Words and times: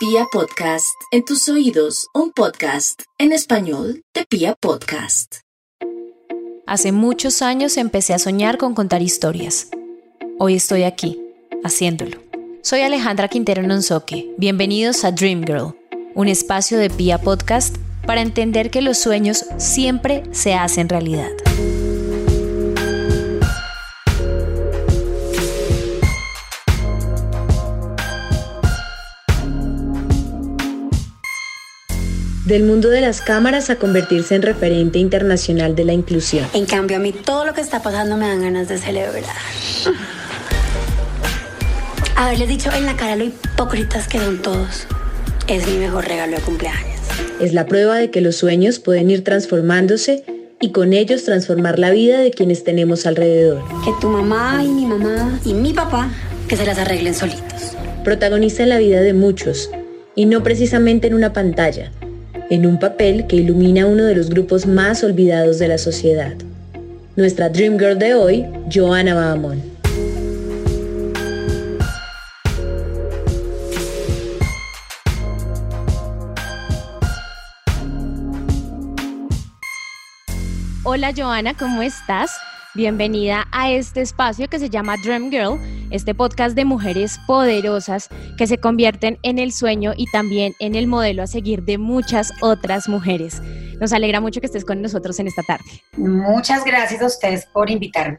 Pia 0.00 0.24
Podcast, 0.32 0.96
en 1.10 1.26
tus 1.26 1.46
oídos, 1.50 2.06
un 2.14 2.32
podcast 2.32 3.02
en 3.18 3.32
español 3.32 4.02
de 4.14 4.24
Pia 4.24 4.54
Podcast. 4.58 5.40
Hace 6.66 6.90
muchos 6.90 7.42
años 7.42 7.76
empecé 7.76 8.14
a 8.14 8.18
soñar 8.18 8.56
con 8.56 8.74
contar 8.74 9.02
historias. 9.02 9.68
Hoy 10.38 10.54
estoy 10.54 10.84
aquí, 10.84 11.20
haciéndolo. 11.62 12.16
Soy 12.62 12.80
Alejandra 12.80 13.28
Quintero 13.28 13.62
Nonsoque. 13.62 14.32
Bienvenidos 14.38 15.04
a 15.04 15.12
Dream 15.12 15.44
Girl, 15.44 15.76
un 16.14 16.28
espacio 16.28 16.78
de 16.78 16.88
Pia 16.88 17.18
Podcast 17.18 17.76
para 18.06 18.22
entender 18.22 18.70
que 18.70 18.80
los 18.80 18.96
sueños 18.96 19.44
siempre 19.58 20.22
se 20.32 20.54
hacen 20.54 20.88
realidad. 20.88 21.28
Del 32.50 32.64
mundo 32.64 32.90
de 32.90 33.00
las 33.00 33.20
cámaras 33.20 33.70
a 33.70 33.76
convertirse 33.76 34.34
en 34.34 34.42
referente 34.42 34.98
internacional 34.98 35.76
de 35.76 35.84
la 35.84 35.92
inclusión. 35.92 36.44
En 36.52 36.66
cambio, 36.66 36.96
a 36.96 37.00
mí 37.00 37.12
todo 37.12 37.44
lo 37.44 37.54
que 37.54 37.60
está 37.60 37.80
pasando 37.80 38.16
me 38.16 38.26
dan 38.26 38.42
ganas 38.42 38.68
de 38.68 38.76
celebrar. 38.76 39.24
Haberles 42.16 42.48
dicho 42.48 42.68
en 42.72 42.86
la 42.86 42.96
cara 42.96 43.14
lo 43.14 43.24
hipócritas 43.24 44.08
que 44.08 44.18
son 44.18 44.42
todos 44.42 44.88
es 45.46 45.66
mi 45.68 45.78
mejor 45.78 46.08
regalo 46.08 46.36
de 46.36 46.42
cumpleaños. 46.42 46.98
Es 47.40 47.54
la 47.54 47.66
prueba 47.66 47.96
de 47.96 48.10
que 48.10 48.20
los 48.20 48.34
sueños 48.34 48.80
pueden 48.80 49.12
ir 49.12 49.22
transformándose 49.22 50.24
y 50.60 50.72
con 50.72 50.92
ellos 50.92 51.24
transformar 51.24 51.78
la 51.78 51.90
vida 51.90 52.18
de 52.18 52.32
quienes 52.32 52.64
tenemos 52.64 53.06
alrededor. 53.06 53.62
Que 53.84 53.92
tu 54.00 54.08
mamá 54.08 54.62
y 54.64 54.68
mi 54.68 54.86
mamá 54.86 55.40
y 55.44 55.54
mi 55.54 55.72
papá 55.72 56.10
que 56.48 56.56
se 56.56 56.66
las 56.66 56.78
arreglen 56.78 57.14
solitos. 57.14 57.76
Protagoniza 58.02 58.66
la 58.66 58.78
vida 58.78 59.00
de 59.02 59.12
muchos 59.12 59.70
y 60.16 60.26
no 60.26 60.42
precisamente 60.42 61.06
en 61.06 61.14
una 61.14 61.32
pantalla 61.32 61.92
en 62.50 62.66
un 62.66 62.80
papel 62.80 63.28
que 63.28 63.36
ilumina 63.36 63.86
uno 63.86 64.04
de 64.04 64.16
los 64.16 64.28
grupos 64.28 64.66
más 64.66 65.04
olvidados 65.04 65.60
de 65.60 65.68
la 65.68 65.78
sociedad. 65.78 66.34
Nuestra 67.14 67.48
Dream 67.48 67.78
Girl 67.78 67.96
de 67.96 68.14
hoy, 68.14 68.44
Joana 68.72 69.14
Bahamón. 69.14 69.62
Hola 80.82 81.12
Joana, 81.16 81.54
¿cómo 81.56 81.82
estás? 81.82 82.32
Bienvenida 82.74 83.46
a 83.52 83.70
este 83.70 84.00
espacio 84.00 84.48
que 84.48 84.58
se 84.58 84.68
llama 84.68 84.96
Dream 85.04 85.30
Girl, 85.30 85.56
este 85.90 86.14
podcast 86.14 86.56
de 86.56 86.64
mujeres 86.64 87.18
poderosas 87.26 88.08
que 88.36 88.46
se 88.46 88.58
convierten 88.58 89.18
en 89.22 89.38
el 89.38 89.52
sueño 89.52 89.92
y 89.96 90.06
también 90.10 90.54
en 90.58 90.74
el 90.74 90.86
modelo 90.86 91.22
a 91.22 91.26
seguir 91.26 91.62
de 91.62 91.78
muchas 91.78 92.32
otras 92.40 92.88
mujeres. 92.88 93.42
Nos 93.80 93.92
alegra 93.92 94.20
mucho 94.20 94.40
que 94.40 94.46
estés 94.46 94.64
con 94.64 94.82
nosotros 94.82 95.18
en 95.20 95.26
esta 95.26 95.42
tarde. 95.42 95.64
Muchas 95.96 96.64
gracias 96.64 97.02
a 97.02 97.06
ustedes 97.06 97.46
por 97.46 97.70
invitarme. 97.70 98.18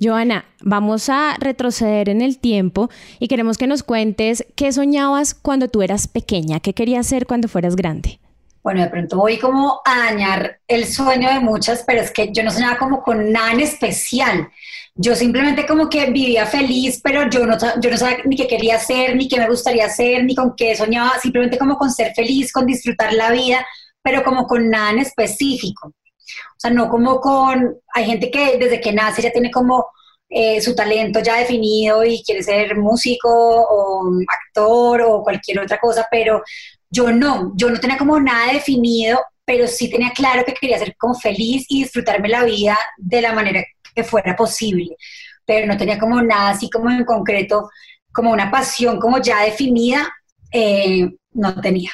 Joana, 0.00 0.44
vamos 0.60 1.08
a 1.08 1.36
retroceder 1.38 2.08
en 2.08 2.20
el 2.20 2.38
tiempo 2.38 2.90
y 3.18 3.28
queremos 3.28 3.58
que 3.58 3.66
nos 3.66 3.82
cuentes 3.82 4.44
qué 4.56 4.72
soñabas 4.72 5.34
cuando 5.34 5.68
tú 5.68 5.82
eras 5.82 6.08
pequeña, 6.08 6.60
qué 6.60 6.74
querías 6.74 7.06
ser 7.06 7.26
cuando 7.26 7.48
fueras 7.48 7.76
grande 7.76 8.18
bueno, 8.64 8.80
de 8.80 8.88
pronto 8.88 9.18
voy 9.18 9.38
como 9.38 9.82
a 9.84 10.10
dañar 10.10 10.58
el 10.66 10.86
sueño 10.86 11.30
de 11.30 11.38
muchas, 11.38 11.84
pero 11.86 12.00
es 12.00 12.10
que 12.10 12.32
yo 12.32 12.42
no 12.42 12.50
soñaba 12.50 12.78
como 12.78 13.02
con 13.02 13.30
nada 13.30 13.52
en 13.52 13.60
especial. 13.60 14.48
Yo 14.96 15.16
simplemente 15.16 15.66
como 15.66 15.88
que 15.88 16.10
vivía 16.10 16.46
feliz, 16.46 17.00
pero 17.02 17.28
yo 17.28 17.44
no, 17.46 17.56
yo 17.80 17.90
no 17.90 17.96
sabía 17.96 18.18
ni 18.24 18.36
qué 18.36 18.46
quería 18.46 18.76
hacer, 18.76 19.16
ni 19.16 19.28
qué 19.28 19.38
me 19.38 19.48
gustaría 19.48 19.86
hacer, 19.86 20.24
ni 20.24 20.36
con 20.36 20.54
qué 20.56 20.76
soñaba, 20.76 21.18
simplemente 21.20 21.58
como 21.58 21.76
con 21.76 21.90
ser 21.90 22.14
feliz, 22.14 22.52
con 22.52 22.64
disfrutar 22.64 23.12
la 23.12 23.32
vida, 23.32 23.66
pero 24.02 24.22
como 24.22 24.46
con 24.46 24.70
nada 24.70 24.90
en 24.90 25.00
específico. 25.00 25.88
O 25.88 26.58
sea, 26.58 26.70
no 26.70 26.88
como 26.88 27.20
con, 27.20 27.76
hay 27.92 28.04
gente 28.06 28.30
que 28.30 28.56
desde 28.58 28.80
que 28.80 28.92
nace 28.92 29.22
ya 29.22 29.32
tiene 29.32 29.50
como 29.50 29.86
eh, 30.28 30.60
su 30.60 30.74
talento 30.74 31.20
ya 31.20 31.36
definido 31.38 32.04
y 32.04 32.22
quiere 32.22 32.42
ser 32.42 32.76
músico 32.76 33.28
o 33.28 34.10
actor 34.28 35.02
o 35.02 35.22
cualquier 35.22 35.60
otra 35.60 35.78
cosa, 35.78 36.06
pero 36.10 36.42
yo 36.88 37.10
no, 37.12 37.52
yo 37.56 37.68
no 37.68 37.80
tenía 37.80 37.98
como 37.98 38.18
nada 38.20 38.52
definido, 38.52 39.20
pero 39.44 39.66
sí 39.66 39.90
tenía 39.90 40.10
claro 40.12 40.44
que 40.44 40.54
quería 40.54 40.78
ser 40.78 40.96
como 40.96 41.14
feliz 41.14 41.66
y 41.68 41.82
disfrutarme 41.82 42.28
la 42.28 42.44
vida 42.44 42.78
de 42.96 43.20
la 43.20 43.32
manera 43.32 43.64
que 43.94 44.04
fuera 44.04 44.36
posible, 44.36 44.96
pero 45.44 45.66
no 45.66 45.76
tenía 45.76 45.98
como 45.98 46.20
nada 46.22 46.50
así 46.50 46.68
como 46.70 46.90
en 46.90 47.04
concreto, 47.04 47.70
como 48.12 48.32
una 48.32 48.50
pasión 48.50 48.98
como 48.98 49.18
ya 49.18 49.42
definida, 49.42 50.12
eh, 50.52 51.10
no 51.32 51.60
tenía. 51.60 51.90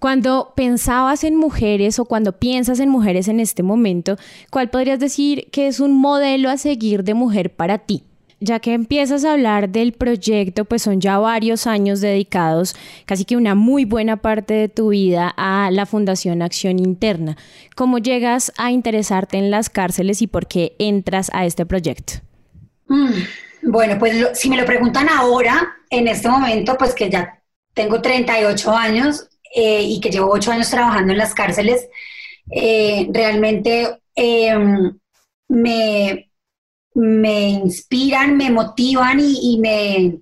Cuando 0.00 0.52
pensabas 0.54 1.24
en 1.24 1.36
mujeres 1.36 1.98
o 1.98 2.04
cuando 2.04 2.38
piensas 2.38 2.80
en 2.80 2.88
mujeres 2.88 3.28
en 3.28 3.40
este 3.40 3.62
momento, 3.62 4.16
¿cuál 4.50 4.70
podrías 4.70 4.98
decir 4.98 5.48
que 5.50 5.66
es 5.66 5.80
un 5.80 5.92
modelo 5.92 6.50
a 6.50 6.56
seguir 6.56 7.04
de 7.04 7.14
mujer 7.14 7.54
para 7.54 7.78
ti? 7.78 8.04
Ya 8.40 8.60
que 8.60 8.74
empiezas 8.74 9.24
a 9.24 9.32
hablar 9.32 9.68
del 9.68 9.92
proyecto, 9.92 10.64
pues 10.64 10.82
son 10.82 11.00
ya 11.00 11.18
varios 11.18 11.66
años 11.66 12.00
dedicados, 12.00 12.76
casi 13.06 13.24
que 13.24 13.36
una 13.36 13.54
muy 13.54 13.84
buena 13.84 14.16
parte 14.16 14.54
de 14.54 14.68
tu 14.68 14.88
vida 14.88 15.32
a 15.36 15.70
la 15.70 15.86
Fundación 15.86 16.42
Acción 16.42 16.78
Interna. 16.78 17.36
¿Cómo 17.74 17.98
llegas 17.98 18.52
a 18.56 18.70
interesarte 18.70 19.38
en 19.38 19.50
las 19.50 19.70
cárceles 19.70 20.22
y 20.22 20.26
por 20.26 20.46
qué 20.46 20.74
entras 20.78 21.30
a 21.32 21.46
este 21.46 21.66
proyecto? 21.66 22.14
Mm, 22.88 23.70
bueno, 23.70 23.98
pues 23.98 24.38
si 24.38 24.48
me 24.48 24.56
lo 24.56 24.64
preguntan 24.64 25.08
ahora, 25.08 25.76
en 25.90 26.08
este 26.08 26.28
momento, 26.28 26.76
pues 26.76 26.94
que 26.94 27.10
ya 27.10 27.40
tengo 27.72 28.00
38 28.00 28.70
años 28.70 29.28
eh, 29.54 29.82
y 29.82 30.00
que 30.00 30.10
llevo 30.10 30.30
8 30.30 30.52
años 30.52 30.70
trabajando 30.70 31.12
en 31.12 31.18
las 31.18 31.34
cárceles, 31.34 31.88
eh, 32.50 33.08
realmente 33.12 33.98
em, 34.14 34.98
me 35.48 36.30
me 36.94 37.48
inspiran, 37.48 38.36
me 38.36 38.50
motivan 38.50 39.18
y, 39.20 39.58
me, 39.60 40.20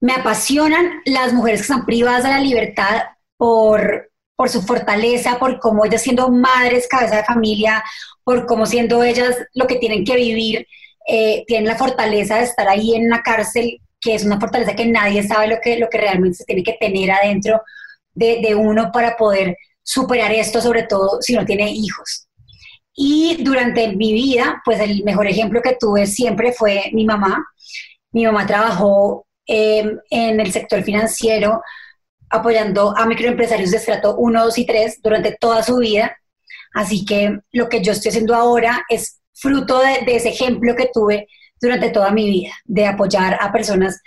me 0.00 0.12
apasionan 0.14 1.02
las 1.04 1.32
mujeres 1.32 1.60
que 1.60 1.72
están 1.72 1.86
privadas 1.86 2.24
de 2.24 2.30
la 2.30 2.40
libertad 2.40 3.02
por, 3.36 4.10
por 4.34 4.48
su 4.48 4.62
fortaleza, 4.62 5.38
por 5.38 5.60
cómo 5.60 5.84
ellas 5.84 6.02
siendo 6.02 6.30
madres, 6.30 6.88
cabeza 6.88 7.16
de 7.16 7.24
familia, 7.24 7.84
por 8.24 8.46
cómo 8.46 8.66
siendo 8.66 9.02
ellas 9.04 9.36
lo 9.54 9.66
que 9.66 9.76
tienen 9.76 10.04
que 10.04 10.16
vivir, 10.16 10.66
eh, 11.06 11.44
tienen 11.46 11.68
la 11.68 11.76
fortaleza 11.76 12.36
de 12.36 12.44
estar 12.44 12.66
ahí 12.68 12.94
en 12.94 13.06
una 13.06 13.22
cárcel, 13.22 13.78
que 14.00 14.14
es 14.14 14.24
una 14.24 14.40
fortaleza 14.40 14.74
que 14.74 14.86
nadie 14.86 15.22
sabe 15.22 15.48
lo 15.48 15.60
que, 15.62 15.78
lo 15.78 15.88
que 15.88 15.98
realmente 15.98 16.38
se 16.38 16.44
tiene 16.44 16.62
que 16.62 16.76
tener 16.80 17.10
adentro 17.10 17.60
de, 18.14 18.40
de 18.40 18.54
uno 18.54 18.90
para 18.92 19.16
poder 19.16 19.56
superar 19.82 20.32
esto, 20.32 20.60
sobre 20.60 20.84
todo 20.84 21.20
si 21.20 21.34
no 21.34 21.44
tiene 21.44 21.70
hijos. 21.70 22.26
Y 22.94 23.42
durante 23.42 23.94
mi 23.96 24.12
vida, 24.12 24.60
pues 24.64 24.80
el 24.80 25.02
mejor 25.04 25.26
ejemplo 25.26 25.62
que 25.62 25.76
tuve 25.78 26.06
siempre 26.06 26.52
fue 26.52 26.90
mi 26.92 27.04
mamá. 27.04 27.44
Mi 28.10 28.24
mamá 28.24 28.46
trabajó 28.46 29.26
em, 29.46 29.98
en 30.10 30.40
el 30.40 30.52
sector 30.52 30.82
financiero 30.82 31.62
apoyando 32.30 32.96
a 32.96 33.06
microempresarios 33.06 33.70
de 33.70 33.76
estrato 33.76 34.16
1, 34.16 34.44
2 34.44 34.58
y 34.58 34.66
3 34.66 35.00
durante 35.02 35.36
toda 35.38 35.62
su 35.62 35.76
vida. 35.76 36.16
Así 36.74 37.04
que 37.04 37.38
lo 37.52 37.68
que 37.68 37.82
yo 37.82 37.92
estoy 37.92 38.08
haciendo 38.10 38.34
ahora 38.34 38.84
es 38.88 39.20
fruto 39.34 39.80
de, 39.80 40.04
ese 40.06 40.30
ejemplo 40.30 40.74
que 40.74 40.90
tuve 40.92 41.28
durante 41.60 41.90
toda 41.90 42.10
mi 42.10 42.28
vida, 42.28 42.52
de 42.64 42.86
apoyar 42.86 43.38
a 43.40 43.52
personas 43.52 44.00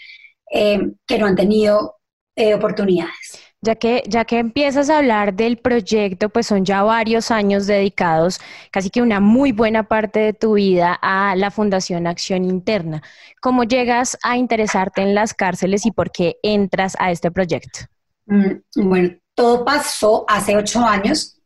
em, 0.52 0.96
que 1.06 1.18
no 1.18 1.28
han 1.28 1.36
tenido 1.36 1.96
eh, 2.36 2.54
oportunidades. 2.54 3.45
Ya 3.66 3.74
que, 3.74 4.04
ya 4.08 4.26
que 4.26 4.38
empiezas 4.38 4.92
a 4.92 5.00
hablar 5.00 5.34
del 5.34 5.58
proyecto, 5.58 6.30
pues 6.30 6.46
son 6.46 6.66
ya 6.66 6.84
varios 6.84 7.32
años 7.32 7.66
dedicados, 7.66 8.40
casi 8.70 8.92
que 8.92 9.02
una 9.02 9.20
muy 9.20 9.52
buena 9.52 9.82
parte 9.82 10.20
de 10.20 10.34
tu 10.34 10.54
vida 10.54 11.00
a 11.02 11.36
la 11.36 11.50
Fundación 11.50 12.06
Acción 12.06 12.44
Interna. 12.44 13.02
¿Cómo 13.42 13.64
llegas 13.64 14.20
a 14.22 14.38
interesarte 14.38 15.02
en 15.02 15.16
las 15.16 15.34
cárceles 15.34 15.88
y 15.88 15.92
por 15.92 16.12
qué 16.12 16.36
entras 16.44 16.96
a 17.00 17.10
este 17.10 17.32
proyecto? 17.32 17.80
Mm, 18.28 18.52
bueno, 18.76 19.16
todo 19.34 19.66
pasó 19.66 20.26
hace 20.28 20.56
ocho 20.56 20.86
años. 20.86 21.42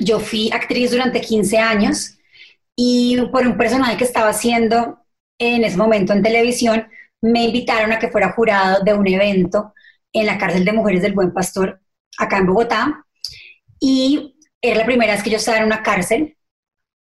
Yo 0.00 0.18
fui 0.18 0.50
actriz 0.50 0.90
durante 0.90 1.20
15 1.20 1.58
años 1.58 2.18
y 2.74 3.22
por 3.30 3.46
un 3.46 3.56
personaje 3.56 3.96
que 3.96 4.04
estaba 4.04 4.30
haciendo 4.30 4.98
en 5.38 5.62
ese 5.62 5.76
momento 5.76 6.12
en 6.12 6.24
televisión, 6.24 6.88
me 7.22 7.44
invitaron 7.44 7.92
a 7.92 8.00
que 8.00 8.08
fuera 8.08 8.32
jurado 8.32 8.82
de 8.82 8.94
un 8.94 9.06
evento 9.06 9.74
en 10.20 10.26
la 10.26 10.38
cárcel 10.38 10.64
de 10.64 10.72
mujeres 10.72 11.02
del 11.02 11.14
Buen 11.14 11.32
Pastor, 11.32 11.80
acá 12.18 12.38
en 12.38 12.46
Bogotá. 12.46 13.04
Y 13.78 14.36
era 14.60 14.78
la 14.78 14.86
primera 14.86 15.12
vez 15.12 15.22
que 15.22 15.30
yo 15.30 15.36
estaba 15.36 15.58
en 15.58 15.64
una 15.64 15.82
cárcel. 15.82 16.36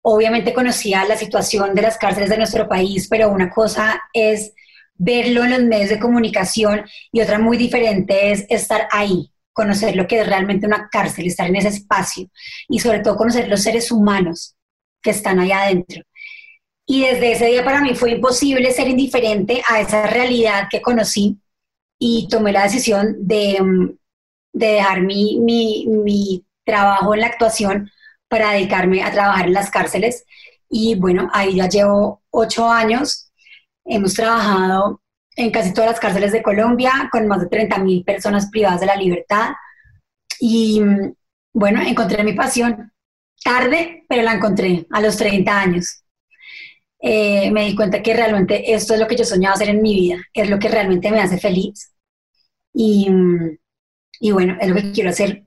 Obviamente 0.02 0.54
conocía 0.54 1.04
la 1.04 1.16
situación 1.16 1.74
de 1.74 1.82
las 1.82 1.98
cárceles 1.98 2.30
de 2.30 2.38
nuestro 2.38 2.68
país, 2.68 3.08
pero 3.08 3.30
una 3.30 3.50
cosa 3.50 4.00
es 4.12 4.54
verlo 4.94 5.44
en 5.44 5.50
los 5.50 5.62
medios 5.62 5.90
de 5.90 5.98
comunicación 5.98 6.84
y 7.10 7.20
otra 7.20 7.38
muy 7.38 7.56
diferente 7.56 8.32
es 8.32 8.44
estar 8.48 8.86
ahí, 8.90 9.30
conocer 9.52 9.96
lo 9.96 10.06
que 10.06 10.20
es 10.20 10.26
realmente 10.26 10.66
una 10.66 10.88
cárcel, 10.90 11.26
estar 11.26 11.48
en 11.48 11.56
ese 11.56 11.68
espacio 11.68 12.28
y 12.68 12.78
sobre 12.78 13.00
todo 13.00 13.16
conocer 13.16 13.48
los 13.48 13.62
seres 13.62 13.90
humanos 13.90 14.56
que 15.02 15.10
están 15.10 15.40
ahí 15.40 15.52
adentro. 15.52 16.02
Y 16.86 17.02
desde 17.02 17.32
ese 17.32 17.46
día 17.46 17.64
para 17.64 17.80
mí 17.80 17.94
fue 17.94 18.12
imposible 18.12 18.70
ser 18.72 18.88
indiferente 18.88 19.62
a 19.68 19.80
esa 19.80 20.06
realidad 20.06 20.68
que 20.70 20.82
conocí 20.82 21.38
y 22.02 22.26
tomé 22.28 22.50
la 22.50 22.64
decisión 22.64 23.14
de, 23.20 23.58
mm, 23.62 23.90
dejar 24.52 25.02
mi, 25.02 25.38
mi, 25.38 26.44
trabajo 26.64 27.14
en 27.14 27.20
la 27.20 27.26
actuación 27.26 27.90
para 28.28 28.52
dedicarme 28.52 29.02
a 29.02 29.10
trabajar 29.10 29.46
en 29.46 29.54
las 29.54 29.70
cárceles. 29.70 30.24
Y 30.68 30.94
bueno, 30.94 31.28
ahí 31.32 31.56
ya 31.56 31.68
llevo 31.68 32.22
ocho 32.30 32.68
años. 32.68 33.32
Hemos 33.84 34.14
trabajado 34.14 35.02
en 35.36 35.50
casi 35.50 35.72
todas 35.74 35.90
las 35.90 36.00
cárceles 36.00 36.32
de 36.32 36.42
Colombia 36.42 37.08
con 37.10 37.26
más 37.26 37.40
de 37.40 37.48
30 37.48 37.78
mil 37.78 38.04
personas 38.04 38.48
privadas 38.50 38.80
de 38.80 38.86
la 38.86 38.96
libertad. 38.96 39.50
Y 40.38 40.80
mm, 40.80 41.14
bueno, 41.54 41.82
encontré 41.82 42.22
mi 42.24 42.34
pasión 42.34 42.92
tarde, 43.42 44.04
pero 44.08 44.22
la 44.22 44.34
encontré 44.34 44.86
a 44.90 45.00
los 45.00 45.16
30 45.16 45.60
años. 45.60 45.99
Eh, 47.02 47.50
me 47.50 47.64
di 47.64 47.74
cuenta 47.74 48.02
que 48.02 48.14
realmente 48.14 48.74
esto 48.74 48.94
es 48.94 49.00
lo 49.00 49.06
que 49.06 49.16
yo 49.16 49.24
soñaba 49.24 49.54
hacer 49.54 49.70
en 49.70 49.82
mi 49.82 49.94
vida, 49.94 50.18
es 50.34 50.50
lo 50.50 50.58
que 50.58 50.68
realmente 50.68 51.10
me 51.10 51.20
hace 51.20 51.38
feliz. 51.38 51.92
Y, 52.74 53.08
y 54.20 54.30
bueno, 54.32 54.56
es 54.60 54.68
lo 54.68 54.74
que 54.76 54.92
quiero 54.92 55.10
hacer 55.10 55.44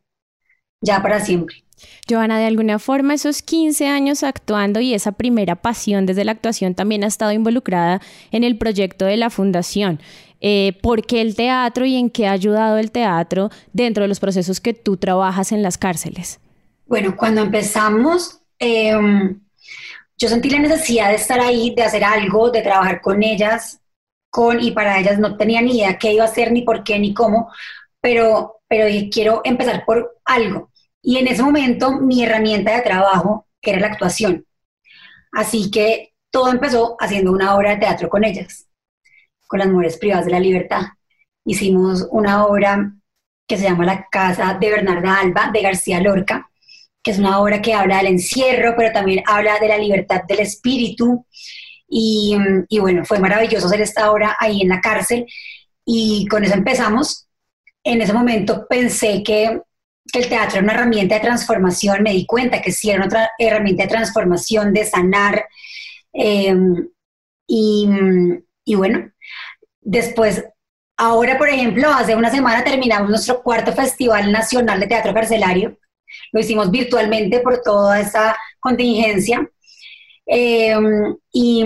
ya 0.81 1.01
para 1.01 1.19
siempre. 1.19 1.63
Joana, 2.09 2.37
de 2.39 2.45
alguna 2.45 2.79
forma 2.79 3.13
esos 3.13 3.41
15 3.41 3.87
años 3.87 4.23
actuando 4.23 4.79
y 4.79 4.93
esa 4.93 5.13
primera 5.13 5.55
pasión 5.55 6.05
desde 6.05 6.25
la 6.25 6.33
actuación 6.33 6.75
también 6.75 7.03
ha 7.03 7.07
estado 7.07 7.31
involucrada 7.31 8.01
en 8.31 8.43
el 8.43 8.57
proyecto 8.57 9.05
de 9.05 9.17
la 9.17 9.29
fundación. 9.29 9.99
Eh, 10.41 10.77
¿Por 10.81 11.05
qué 11.05 11.21
el 11.21 11.35
teatro 11.35 11.85
y 11.85 11.95
en 11.95 12.09
qué 12.09 12.27
ha 12.27 12.31
ayudado 12.33 12.77
el 12.77 12.91
teatro 12.91 13.49
dentro 13.71 14.03
de 14.03 14.09
los 14.09 14.19
procesos 14.19 14.59
que 14.59 14.73
tú 14.73 14.97
trabajas 14.97 15.51
en 15.51 15.63
las 15.63 15.77
cárceles? 15.77 16.39
Bueno, 16.85 17.15
cuando 17.15 17.41
empezamos, 17.41 18.41
em, 18.59 19.39
yo 20.17 20.29
sentí 20.29 20.49
la 20.49 20.59
necesidad 20.59 21.09
de 21.09 21.15
estar 21.15 21.39
ahí, 21.39 21.73
de 21.75 21.83
hacer 21.83 22.03
algo, 22.03 22.49
de 22.49 22.61
trabajar 22.61 23.01
con 23.01 23.23
ellas, 23.23 23.81
con 24.29 24.61
y 24.61 24.71
para 24.71 24.99
ellas 24.99 25.19
no 25.19 25.37
tenía 25.37 25.61
ni 25.61 25.77
idea 25.77 25.97
qué 25.97 26.13
iba 26.13 26.23
a 26.23 26.27
hacer, 26.27 26.51
ni 26.51 26.63
por 26.63 26.83
qué, 26.83 26.99
ni 26.99 27.13
cómo, 27.13 27.51
pero, 28.01 28.61
pero 28.67 28.85
dije, 28.85 29.09
quiero 29.09 29.41
empezar 29.43 29.85
por 29.85 30.19
algo. 30.25 30.71
Y 31.01 31.17
en 31.17 31.27
ese 31.27 31.43
momento 31.43 31.99
mi 31.99 32.23
herramienta 32.23 32.75
de 32.75 32.81
trabajo 32.81 33.47
era 33.61 33.79
la 33.79 33.87
actuación. 33.87 34.45
Así 35.31 35.71
que 35.71 36.13
todo 36.31 36.51
empezó 36.51 36.95
haciendo 36.99 37.31
una 37.31 37.55
obra 37.55 37.71
de 37.71 37.77
teatro 37.77 38.09
con 38.09 38.23
ellas, 38.23 38.67
con 39.47 39.59
las 39.59 39.67
mujeres 39.67 39.97
privadas 39.97 40.25
de 40.25 40.31
la 40.31 40.39
libertad. 40.39 40.81
Hicimos 41.45 42.07
una 42.11 42.45
obra 42.45 42.93
que 43.47 43.57
se 43.57 43.63
llama 43.63 43.85
La 43.85 44.07
Casa 44.09 44.57
de 44.59 44.69
Bernarda 44.69 45.19
Alba, 45.19 45.49
de 45.51 45.61
García 45.61 45.99
Lorca, 45.99 46.49
que 47.03 47.11
es 47.11 47.19
una 47.19 47.39
obra 47.39 47.61
que 47.61 47.73
habla 47.73 47.97
del 47.97 48.07
encierro, 48.07 48.75
pero 48.77 48.93
también 48.93 49.23
habla 49.27 49.59
de 49.59 49.67
la 49.67 49.77
libertad 49.77 50.21
del 50.27 50.39
espíritu. 50.39 51.25
Y, 51.87 52.35
bueno, 52.79 53.05
fue 53.05 53.19
maravilloso 53.19 53.67
hacer 53.67 53.81
esta 53.81 54.11
obra 54.11 54.35
ahí 54.39 54.61
en 54.61 54.69
la 54.69 54.81
cárcel 54.81 55.27
y 55.85 56.25
con 56.27 56.43
eso 56.43 56.55
empezamos. 56.55 57.27
En 57.83 58.01
ese 58.01 58.13
momento 58.13 58.65
pensé 58.67 59.21
que, 59.23 59.61
el 60.13 60.29
teatro 60.29 60.57
era 60.57 60.63
una 60.63 60.73
herramienta 60.73 61.15
de 61.15 61.21
transformación, 61.21 62.03
me 62.03 62.11
di 62.11 62.25
cuenta 62.25 62.61
que 62.61 62.71
sí 62.71 62.89
era 62.89 63.05
otra 63.05 63.31
herramienta 63.39 63.83
de 63.83 63.89
transformación, 63.89 64.73
de 64.73 64.85
sanar. 64.85 65.45
Em, 66.13 66.89
y, 67.47 67.87
y 68.65 68.75
bueno, 68.75 69.11
después 69.81 70.43
Ahora, 70.95 71.39
por 71.39 71.49
ejemplo, 71.49 71.89
hace 71.89 72.15
una 72.15 72.29
semana 72.29 72.63
terminamos 72.63 73.09
nuestro 73.09 73.41
cuarto 73.41 73.73
Festival 73.73 74.31
Nacional 74.31 74.79
de 74.79 74.87
Teatro 74.87 75.13
Carcelario 75.13 75.77
lo 76.33 76.39
hicimos 76.39 76.69
virtualmente 76.69 77.39
por 77.39 77.61
toda 77.61 78.01
esta 78.01 78.35
contingencia. 78.59 79.47
Eh, 80.25 80.73
y, 81.33 81.65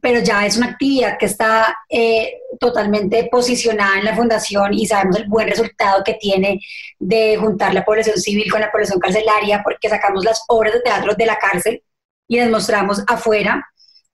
pero 0.00 0.20
ya 0.20 0.44
es 0.44 0.58
una 0.58 0.66
actividad 0.66 1.16
que 1.18 1.24
está 1.24 1.74
eh, 1.88 2.34
totalmente 2.60 3.28
posicionada 3.30 3.98
en 3.98 4.04
la 4.04 4.14
fundación 4.14 4.74
y 4.74 4.86
sabemos 4.86 5.16
el 5.16 5.26
buen 5.26 5.48
resultado 5.48 6.04
que 6.04 6.14
tiene 6.14 6.60
de 6.98 7.38
juntar 7.38 7.72
la 7.72 7.84
población 7.84 8.18
civil 8.18 8.50
con 8.50 8.60
la 8.60 8.70
población 8.70 9.00
carcelaria 9.00 9.62
porque 9.64 9.88
sacamos 9.88 10.22
las 10.22 10.44
obras 10.48 10.74
de 10.74 10.80
teatro 10.80 11.14
de 11.14 11.26
la 11.26 11.38
cárcel 11.38 11.82
y 12.28 12.38
las 12.38 12.50
mostramos 12.50 13.02
afuera 13.06 13.66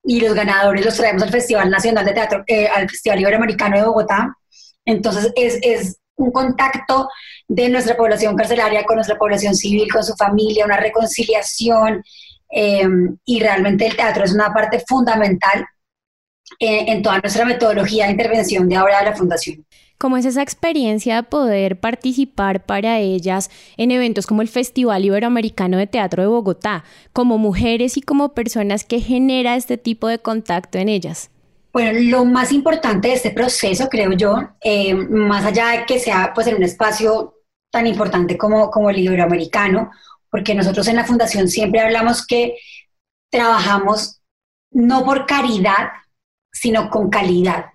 y 0.05 0.21
los 0.21 0.35
ganadores 0.35 0.85
los 0.85 0.97
traemos 0.97 1.25
al 1.25 1.31
Festival 1.31 1.69
Nacional 1.69 2.05
de 2.05 2.13
Teatro, 2.13 2.45
eh, 2.47 2.69
al 2.69 2.89
Festival 2.89 3.21
Iberoamericano 3.21 3.77
de 3.77 3.85
Bogotá. 3.85 4.35
Entonces 4.85 5.33
es, 5.37 5.59
es 5.63 6.00
un 6.21 6.31
contacto 6.31 7.09
de 7.49 7.69
nuestra 7.69 7.97
población 7.97 8.37
carcelaria 8.37 8.85
con 8.85 8.97
nuestra 8.97 9.17
población 9.17 9.55
civil, 9.55 9.91
con 9.93 10.05
su 10.05 10.15
familia, 10.15 10.65
una 10.65 10.77
reconciliación. 10.77 12.03
Eh, 12.53 12.87
y 13.25 13.41
realmente 13.41 13.87
el 13.87 13.97
teatro 13.97 14.25
es 14.25 14.33
una 14.33 14.53
parte 14.53 14.83
fundamental 14.87 15.65
eh, 16.59 16.85
en 16.89 17.03
toda 17.03 17.21
nuestra 17.21 17.45
metodología 17.45 18.07
de 18.07 18.13
intervención 18.13 18.69
de 18.69 18.77
ahora 18.77 18.99
de 18.99 19.05
la 19.07 19.17
Fundación. 19.17 19.65
¿Cómo 19.99 20.17
es 20.17 20.25
esa 20.25 20.43
experiencia 20.43 21.17
de 21.17 21.23
poder 21.25 21.79
participar 21.79 22.65
para 22.65 22.99
ellas 22.99 23.51
en 23.77 23.91
eventos 23.91 24.27
como 24.27 24.43
el 24.43 24.49
Festival 24.49 25.05
Iberoamericano 25.05 25.77
de 25.77 25.87
Teatro 25.87 26.23
de 26.23 26.29
Bogotá, 26.29 26.85
como 27.13 27.37
mujeres 27.39 27.97
y 27.99 28.01
como 28.01 28.31
personas 28.31 28.85
que 28.85 29.01
genera 29.01 29.57
este 29.57 29.77
tipo 29.77 30.09
de 30.09 30.19
contacto 30.19 30.79
en 30.79 30.89
ellas? 30.89 31.31
Bueno, 31.73 31.99
lo 32.01 32.25
más 32.25 32.53
importante 32.53 33.09
de 33.09 33.15
este 33.15 33.31
proceso, 33.31 33.89
creo 33.89 34.13
yo, 34.13 34.37
eh, 34.61 34.95
más 34.95 35.45
allá 35.45 35.69
de 35.69 35.87
que 35.87 35.99
sea 36.01 36.33
pues 36.35 36.47
en 36.49 36.57
un 36.57 36.65
espacio 36.65 37.35
tan 37.71 37.87
importante 37.87 38.37
como, 38.37 38.71
como 38.71 38.91
el 38.91 38.99
iberoamericano, 38.99 39.91
porque 40.31 40.55
nosotros 40.55 40.89
en 40.89 40.97
la 40.97 41.05
fundación 41.05 41.49
siempre 41.49 41.81
hablamos 41.81 42.27
que 42.27 42.57
trabajamos 43.31 44.21
no 44.73 45.05
por 45.05 45.27
caridad, 45.27 45.91
sino 46.53 46.91
con 46.91 47.11
calidad. 47.11 47.67